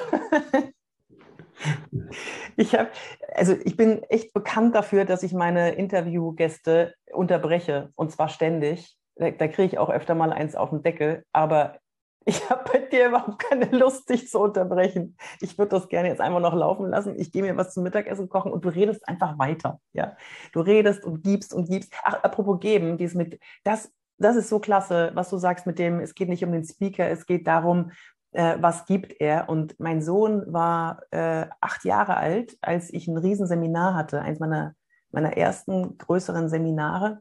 [2.56, 2.90] Ich habe,
[3.34, 9.30] also ich bin echt bekannt dafür, dass ich meine Interviewgäste unterbreche und zwar ständig da,
[9.30, 11.78] da kriege ich auch öfter mal eins auf den Deckel, aber
[12.26, 15.16] ich habe bei dir überhaupt keine Lust, dich zu unterbrechen.
[15.40, 17.18] Ich würde das gerne jetzt einfach noch laufen lassen.
[17.18, 19.78] Ich gehe mir was zum Mittagessen kochen und du redest einfach weiter.
[19.92, 20.16] Ja?
[20.52, 21.92] Du redest und gibst und gibst.
[22.02, 26.00] Ach, apropos geben, dies mit, das, das ist so klasse, was du sagst mit dem,
[26.00, 27.90] es geht nicht um den Speaker, es geht darum,
[28.34, 29.48] äh, was gibt er.
[29.48, 34.74] Und mein Sohn war äh, acht Jahre alt, als ich ein Riesenseminar hatte, eins meiner,
[35.10, 37.20] meiner ersten größeren Seminare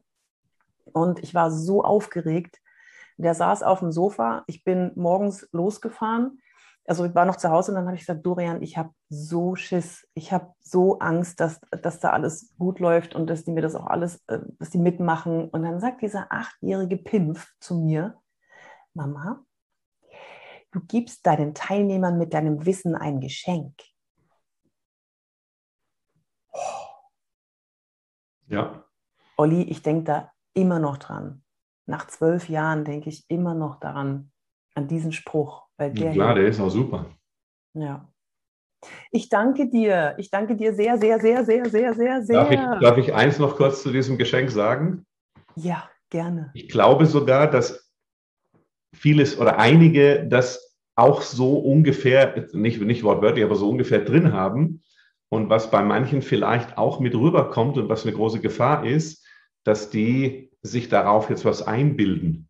[0.92, 2.60] und ich war so aufgeregt.
[3.16, 4.44] Der saß auf dem Sofa.
[4.46, 6.40] Ich bin morgens losgefahren.
[6.86, 9.56] Also ich war noch zu Hause und dann habe ich gesagt, Dorian, ich habe so
[9.56, 10.06] Schiss.
[10.14, 13.74] Ich habe so Angst, dass, dass da alles gut läuft und dass die mir das
[13.74, 15.48] auch alles, äh, dass die mitmachen.
[15.48, 18.18] Und dann sagt dieser achtjährige Pimpf zu mir,
[18.92, 19.43] Mama,
[20.74, 23.74] du gibst deinen Teilnehmern mit deinem Wissen ein Geschenk.
[28.48, 28.84] Ja.
[29.36, 31.42] Olli, ich denke da immer noch dran.
[31.86, 34.32] Nach zwölf Jahren denke ich immer noch daran,
[34.74, 35.66] an diesen Spruch.
[35.76, 37.06] Weil der klar, der ist auch super.
[37.74, 38.08] Ja.
[39.10, 40.14] Ich danke dir.
[40.18, 42.36] Ich danke dir sehr, sehr, sehr, sehr, sehr, sehr, sehr.
[42.36, 45.06] Darf ich, darf ich eins noch kurz zu diesem Geschenk sagen?
[45.56, 46.50] Ja, gerne.
[46.54, 47.83] Ich glaube sogar, dass
[48.94, 54.82] vieles oder einige das auch so ungefähr, nicht, nicht wortwörtlich, aber so ungefähr drin haben.
[55.28, 59.26] Und was bei manchen vielleicht auch mit rüberkommt und was eine große Gefahr ist,
[59.64, 62.48] dass die sich darauf jetzt was einbilden.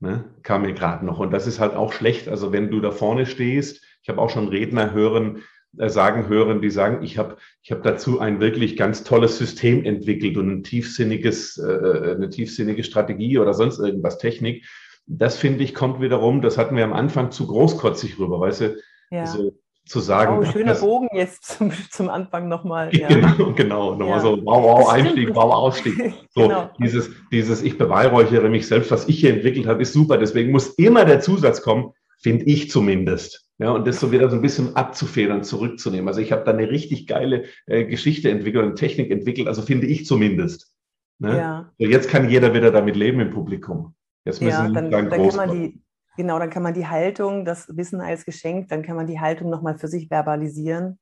[0.00, 0.24] Ne?
[0.42, 1.18] Kam mir gerade noch.
[1.18, 2.28] Und das ist halt auch schlecht.
[2.28, 5.42] Also wenn du da vorne stehst, ich habe auch schon Redner hören,
[5.78, 9.84] äh, sagen hören, die sagen, ich habe ich hab dazu ein wirklich ganz tolles System
[9.84, 14.66] entwickelt und ein tiefsinniges, äh, äh, eine tiefsinnige Strategie oder sonst irgendwas, Technik.
[15.06, 18.76] Das finde ich, kommt wiederum, das hatten wir am Anfang zu großkotzig rüber, weißt du,
[19.10, 19.26] ja.
[19.26, 19.52] so
[19.84, 20.38] zu sagen.
[20.38, 22.90] Oh, schöner Bogen jetzt zum, zum Anfang nochmal.
[22.96, 23.08] Ja.
[23.08, 23.90] Genau, genau.
[23.94, 24.20] Nochmal ja.
[24.20, 26.14] so, wow, wow, Einstieg, wow, Ausstieg.
[26.34, 26.70] So, genau.
[26.80, 30.18] dieses, dieses, ich beweihräuchere mich selbst, was ich hier entwickelt habe, ist super.
[30.18, 33.46] Deswegen muss immer der Zusatz kommen, finde ich zumindest.
[33.58, 36.08] Ja, und das so wieder so ein bisschen abzufedern, zurückzunehmen.
[36.08, 39.86] Also ich habe da eine richtig geile äh, Geschichte entwickelt und Technik entwickelt, also finde
[39.86, 40.72] ich zumindest.
[41.18, 41.36] Ne?
[41.36, 41.72] Ja.
[41.78, 43.94] So, jetzt kann jeder wieder damit leben im Publikum.
[44.24, 45.82] Jetzt müssen ja, dann, dann, dann kann man die,
[46.16, 49.48] Genau, dann kann man die Haltung, das Wissen als Geschenk, dann kann man die Haltung
[49.48, 50.98] nochmal für sich verbalisieren.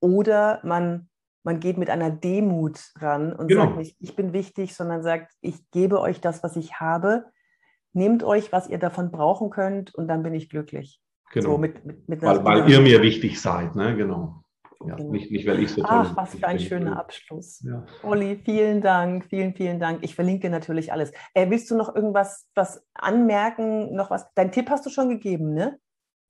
[0.00, 1.08] Oder man,
[1.42, 3.62] man geht mit einer Demut ran und genau.
[3.64, 7.26] sagt nicht, ich bin wichtig, sondern sagt, ich gebe euch das, was ich habe.
[7.92, 11.00] Nehmt euch, was ihr davon brauchen könnt und dann bin ich glücklich.
[11.32, 11.52] Genau.
[11.52, 13.96] So mit, mit, mit weil, weil ihr mir wichtig seid, ne?
[13.96, 14.44] Genau.
[14.84, 15.10] Ja, genau.
[15.10, 17.62] nicht, nicht, weil ich so Ach, was für ein schöner Abschluss.
[17.64, 17.84] Ja.
[18.02, 20.00] Olli, vielen Dank, vielen, vielen Dank.
[20.02, 21.12] Ich verlinke natürlich alles.
[21.34, 23.94] Äh, willst du noch irgendwas was anmerken?
[23.94, 24.32] Noch was?
[24.34, 25.78] Deinen Tipp hast du schon gegeben, ne?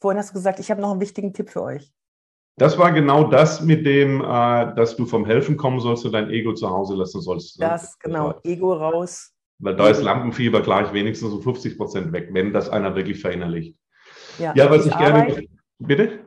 [0.01, 1.93] Vorhin hast du gesagt, ich habe noch einen wichtigen Tipp für euch.
[2.59, 6.31] Das war genau das mit dem, äh, dass du vom Helfen kommen sollst und dein
[6.31, 7.59] Ego zu Hause lassen sollst.
[7.61, 7.67] Ne?
[7.67, 9.33] Das, genau, das Ego raus.
[9.59, 13.77] Weil da ist Lampenfieber gleich wenigstens um 50 Prozent weg, wenn das einer wirklich verinnerlicht.
[14.39, 15.47] Ja, ja was ich gerne.
[15.79, 16.26] Bitte?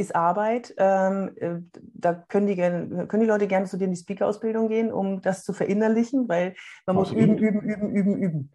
[0.00, 0.74] Ist Arbeit.
[0.78, 1.56] Ähm, äh,
[1.94, 5.44] da können die, können die Leute gerne zu dir in die Speaker-Ausbildung gehen, um das
[5.44, 6.54] zu verinnerlichen, weil
[6.86, 8.52] man muss üben, üben, üben, üben, üben.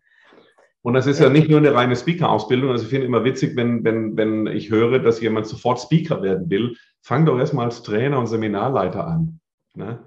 [0.81, 2.69] Und das ist ja nicht nur eine reine Speaker-Ausbildung.
[2.69, 6.49] Also ich finde immer witzig, wenn, wenn, wenn ich höre, dass jemand sofort Speaker werden
[6.49, 9.39] will, fang doch erstmal als Trainer und Seminarleiter an.
[9.75, 9.99] Ne?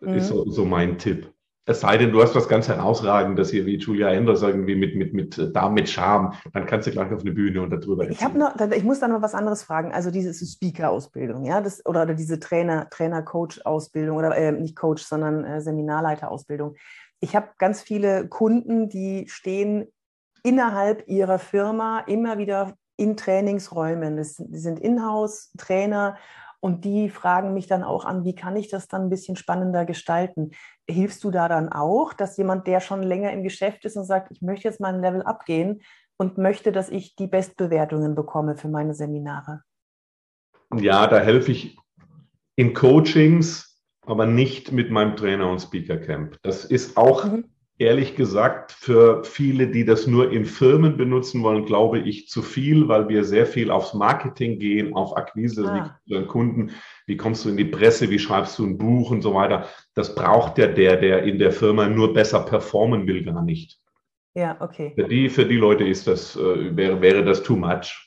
[0.00, 0.16] Das mhm.
[0.16, 1.32] ist so, so mein Tipp.
[1.68, 5.12] Es sei denn, du hast was ganz Herausragendes hier wie Julia Enders irgendwie mit, mit,
[5.12, 8.22] mit, äh, da mit Charme, dann kannst du gleich auf eine Bühne und darüber ich
[8.32, 9.92] noch, Ich muss da noch was anderes fragen.
[9.92, 15.44] Also diese Speaker-Ausbildung, ja, das, oder, oder diese Trainer, Trainer-Coach-Ausbildung oder äh, nicht Coach, sondern
[15.44, 16.74] äh, Seminarleiter-Ausbildung.
[17.20, 19.88] Ich habe ganz viele Kunden, die stehen
[20.42, 24.16] innerhalb ihrer Firma immer wieder in Trainingsräumen.
[24.16, 26.16] Das, die sind Inhouse-Trainer
[26.60, 29.84] und die fragen mich dann auch an, wie kann ich das dann ein bisschen spannender
[29.84, 30.52] gestalten?
[30.90, 34.30] Hilfst du da dann auch, dass jemand, der schon länger im Geschäft ist und sagt,
[34.30, 35.82] ich möchte jetzt mal ein Level abgehen
[36.16, 39.62] und möchte, dass ich die Bestbewertungen bekomme für meine Seminare?
[40.74, 41.76] Ja, da helfe ich
[42.56, 46.38] in Coachings, aber nicht mit meinem Trainer- und Speaker-Camp.
[46.42, 47.44] Das ist auch mhm
[47.78, 52.88] ehrlich gesagt, für viele, die das nur in Firmen benutzen wollen, glaube ich zu viel,
[52.88, 55.64] weil wir sehr viel aufs Marketing gehen, auf Akquise
[56.10, 56.22] ah.
[56.26, 56.72] Kunden.
[57.08, 59.66] Wie kommst du in die Presse, wie schreibst du ein Buch und so weiter.
[59.94, 63.80] Das braucht ja der, der in der Firma nur besser performen will, gar nicht.
[64.34, 64.92] Ja, okay.
[64.94, 68.04] Für die, für die Leute ist das, äh, wäre, wäre das too much.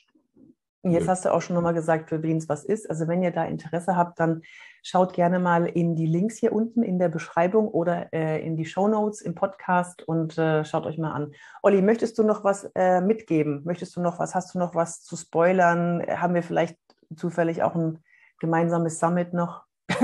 [0.84, 2.88] Jetzt hast du auch schon nochmal gesagt, für wen es was ist.
[2.90, 4.42] Also wenn ihr da Interesse habt, dann
[4.82, 8.64] schaut gerne mal in die Links hier unten in der Beschreibung oder äh, in die
[8.64, 11.32] Show Notes im Podcast und äh, schaut euch mal an.
[11.62, 13.62] Olli, möchtest du noch was äh, mitgeben?
[13.64, 14.34] Möchtest du noch was?
[14.34, 16.04] Hast du noch was zu spoilern?
[16.08, 16.78] Haben wir vielleicht
[17.16, 17.98] zufällig auch ein
[18.42, 19.62] gemeinsames Summit noch?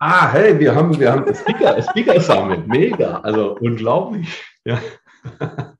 [0.00, 4.42] Ah, hey, wir haben, wir haben das Speaker, Speaker Summit, mega, also unglaublich.
[4.64, 4.80] Ja.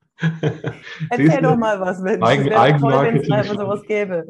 [1.10, 3.56] Erzähl doch mal was, wenn Eigen, Eigenmarketing.
[3.56, 4.24] sowas gäbe.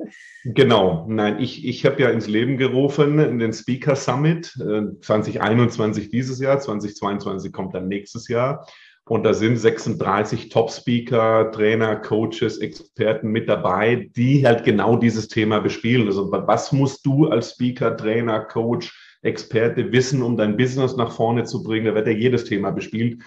[0.44, 6.10] Genau, nein, ich, ich habe ja ins Leben gerufen in den Speaker Summit äh, 2021
[6.10, 8.66] dieses Jahr, 2022 kommt dann nächstes Jahr.
[9.08, 15.60] Und da sind 36 Top-Speaker, Trainer, Coaches, Experten mit dabei, die halt genau dieses Thema
[15.60, 16.06] bespielen.
[16.06, 21.44] Also was musst du als Speaker, Trainer, Coach, Experte wissen, um dein Business nach vorne
[21.44, 21.86] zu bringen?
[21.86, 23.22] Da wird ja jedes Thema bespielt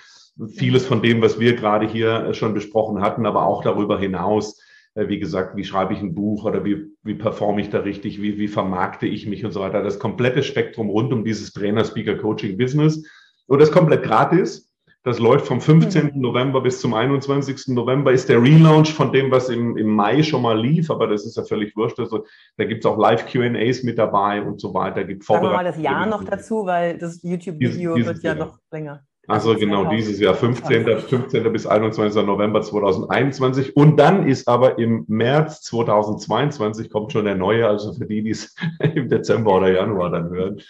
[0.48, 4.60] vieles von dem, was wir gerade hier äh, schon besprochen hatten, aber auch darüber hinaus.
[4.96, 8.22] Äh, wie gesagt, wie schreibe ich ein Buch oder wie, wie performe ich da richtig,
[8.22, 9.84] wie, wie vermarkte ich mich und so weiter.
[9.84, 13.04] Das komplette Spektrum rund um dieses Trainer, Speaker, Coaching, Business.
[13.48, 14.71] Und das komplett gratis.
[15.04, 16.12] Das läuft vom 15.
[16.14, 16.22] Mhm.
[16.22, 17.70] November bis zum 21.
[17.70, 21.26] November, ist der Relaunch von dem, was im, im Mai schon mal lief, aber das
[21.26, 21.99] ist ja völlig wurscht.
[21.99, 22.26] Also,
[22.58, 25.04] da gibt es auch Live-QAs mit dabei und so weiter.
[25.04, 29.04] Gibt Sagen wir mal das Jahr noch dazu, weil das YouTube-Video wird ja noch länger.
[29.28, 30.86] Also genau dieses Jahr, 15.
[30.86, 31.54] 15.
[31.54, 32.26] bis 21.
[32.26, 33.76] November 2021.
[33.76, 38.32] Und dann ist aber im März 2022 kommt schon der neue, also für die, die
[38.32, 38.56] es
[38.95, 40.62] im Dezember oder Januar dann hören.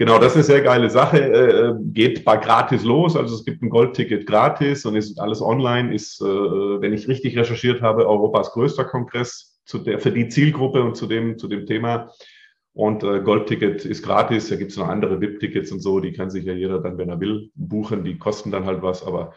[0.00, 1.18] Genau, das ist eine sehr geile Sache.
[1.20, 3.16] Äh, äh, geht bei gratis los.
[3.16, 5.94] Also es gibt ein Goldticket gratis und ist alles online.
[5.94, 10.82] Ist, äh, wenn ich richtig recherchiert habe, Europas größter Kongress zu der, für die Zielgruppe
[10.82, 12.10] und zu dem, zu dem Thema.
[12.72, 16.30] Und äh, Goldticket ist gratis, da gibt es noch andere VIP-Tickets und so, die kann
[16.30, 19.34] sich ja jeder dann, wenn er will, buchen, die kosten dann halt was, aber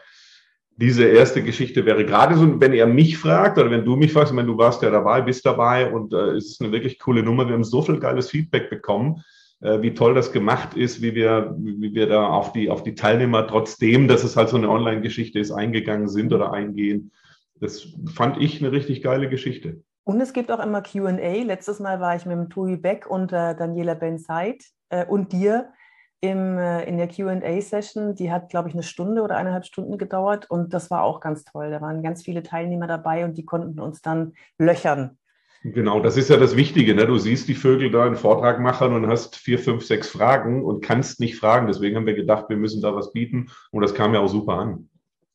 [0.76, 4.32] diese erste Geschichte wäre gratis und wenn er mich fragt oder wenn du mich fragst,
[4.32, 7.46] meine, du warst ja dabei, bist dabei und äh, es ist eine wirklich coole Nummer,
[7.46, 9.22] wir haben so viel geiles Feedback bekommen,
[9.64, 13.46] wie toll das gemacht ist, wie wir, wie wir da auf die, auf die Teilnehmer,
[13.46, 17.12] trotzdem, dass es halt so eine Online-Geschichte ist, eingegangen sind oder eingehen.
[17.60, 19.82] Das fand ich eine richtig geile Geschichte.
[20.04, 21.42] Und es gibt auch immer QA.
[21.44, 25.72] Letztes Mal war ich mit dem Tui Beck und äh, Daniela Ben-Said äh, und dir
[26.20, 28.14] im, äh, in der QA-Session.
[28.14, 31.44] Die hat, glaube ich, eine Stunde oder eineinhalb Stunden gedauert und das war auch ganz
[31.44, 31.70] toll.
[31.70, 35.18] Da waren ganz viele Teilnehmer dabei und die konnten uns dann löchern.
[35.66, 36.94] Genau, das ist ja das Wichtige.
[36.94, 37.06] Ne?
[37.06, 40.84] Du siehst die Vögel da einen Vortrag machen und hast vier, fünf, sechs Fragen und
[40.84, 41.66] kannst nicht fragen.
[41.66, 44.58] Deswegen haben wir gedacht, wir müssen da was bieten und das kam ja auch super
[44.58, 44.90] an.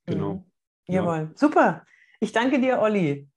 [0.06, 0.46] Genau.
[0.88, 0.94] Mhm.
[0.94, 1.32] Jawohl, ja.
[1.34, 1.84] super.
[2.20, 3.28] Ich danke dir, Olli.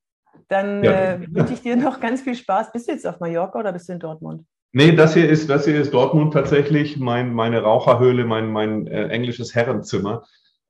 [0.48, 1.14] Dann ja.
[1.14, 2.72] äh, wünsche ich dir noch ganz viel Spaß.
[2.72, 4.44] Bist du jetzt auf Mallorca oder bist du in Dortmund?
[4.72, 9.08] Nee, das hier ist, das hier ist Dortmund tatsächlich, mein, meine Raucherhöhle, mein, mein äh,
[9.08, 10.24] englisches Herrenzimmer.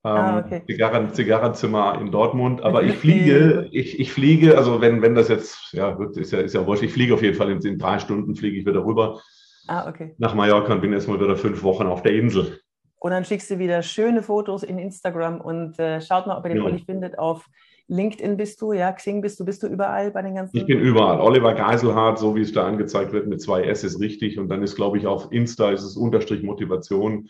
[0.04, 0.62] Ähm, ah, okay.
[0.66, 2.62] Zigarren, Zigarrenzimmer in Dortmund.
[2.62, 6.54] Aber ich fliege, ich, ich fliege, also wenn, wenn das jetzt, ja, ist ja, ist
[6.54, 9.20] ja wurscht, ich fliege auf jeden Fall in, in drei Stunden fliege ich wieder rüber.
[9.68, 10.14] Ah, okay.
[10.18, 12.60] Nach Mallorca und bin erstmal wieder fünf Wochen auf der Insel.
[12.98, 16.50] Und dann schickst du wieder schöne Fotos in Instagram und äh, schaut mal, ob ihr
[16.50, 16.64] den ja.
[16.64, 17.48] Olli findet auf
[17.88, 20.56] LinkedIn bist du, ja, Xing bist du, bist du überall bei den ganzen?
[20.56, 21.20] Ich bin überall.
[21.20, 24.38] Oliver Geiselhardt, so wie es da angezeigt wird, mit zwei S ist richtig.
[24.38, 27.28] Und dann ist, glaube ich, auf Insta ist es Unterstrich Motivation.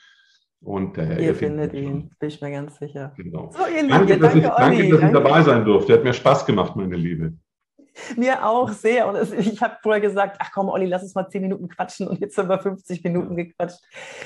[0.64, 3.12] Und äh, ihr, ihr findet ihn, bin ich mir ganz sicher.
[3.16, 3.50] Genau.
[3.52, 5.92] So, ihr Lieben, danke, dass, danke, ich, danke, dass ich dabei sein durfte.
[5.92, 7.32] Hat mir Spaß gemacht, meine Liebe.
[8.16, 9.08] Mir auch sehr.
[9.08, 12.08] Und es, ich habe vorher gesagt, ach komm, Olli, lass uns mal zehn Minuten quatschen.
[12.08, 13.80] Und jetzt haben wir 50 Minuten gequatscht.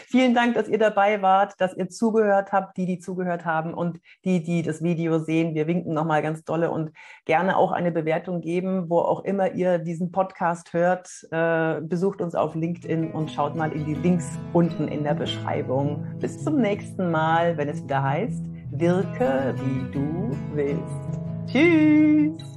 [0.09, 4.01] Vielen Dank, dass ihr dabei wart, dass ihr zugehört habt, die, die zugehört haben und
[4.25, 5.55] die, die das Video sehen.
[5.55, 6.93] Wir winken nochmal ganz dolle und
[7.25, 11.09] gerne auch eine Bewertung geben, wo auch immer ihr diesen Podcast hört.
[11.31, 16.05] Äh, besucht uns auf LinkedIn und schaut mal in die Links unten in der Beschreibung.
[16.21, 21.21] Bis zum nächsten Mal, wenn es wieder heißt, wirke wie du willst.
[21.47, 22.56] Tschüss!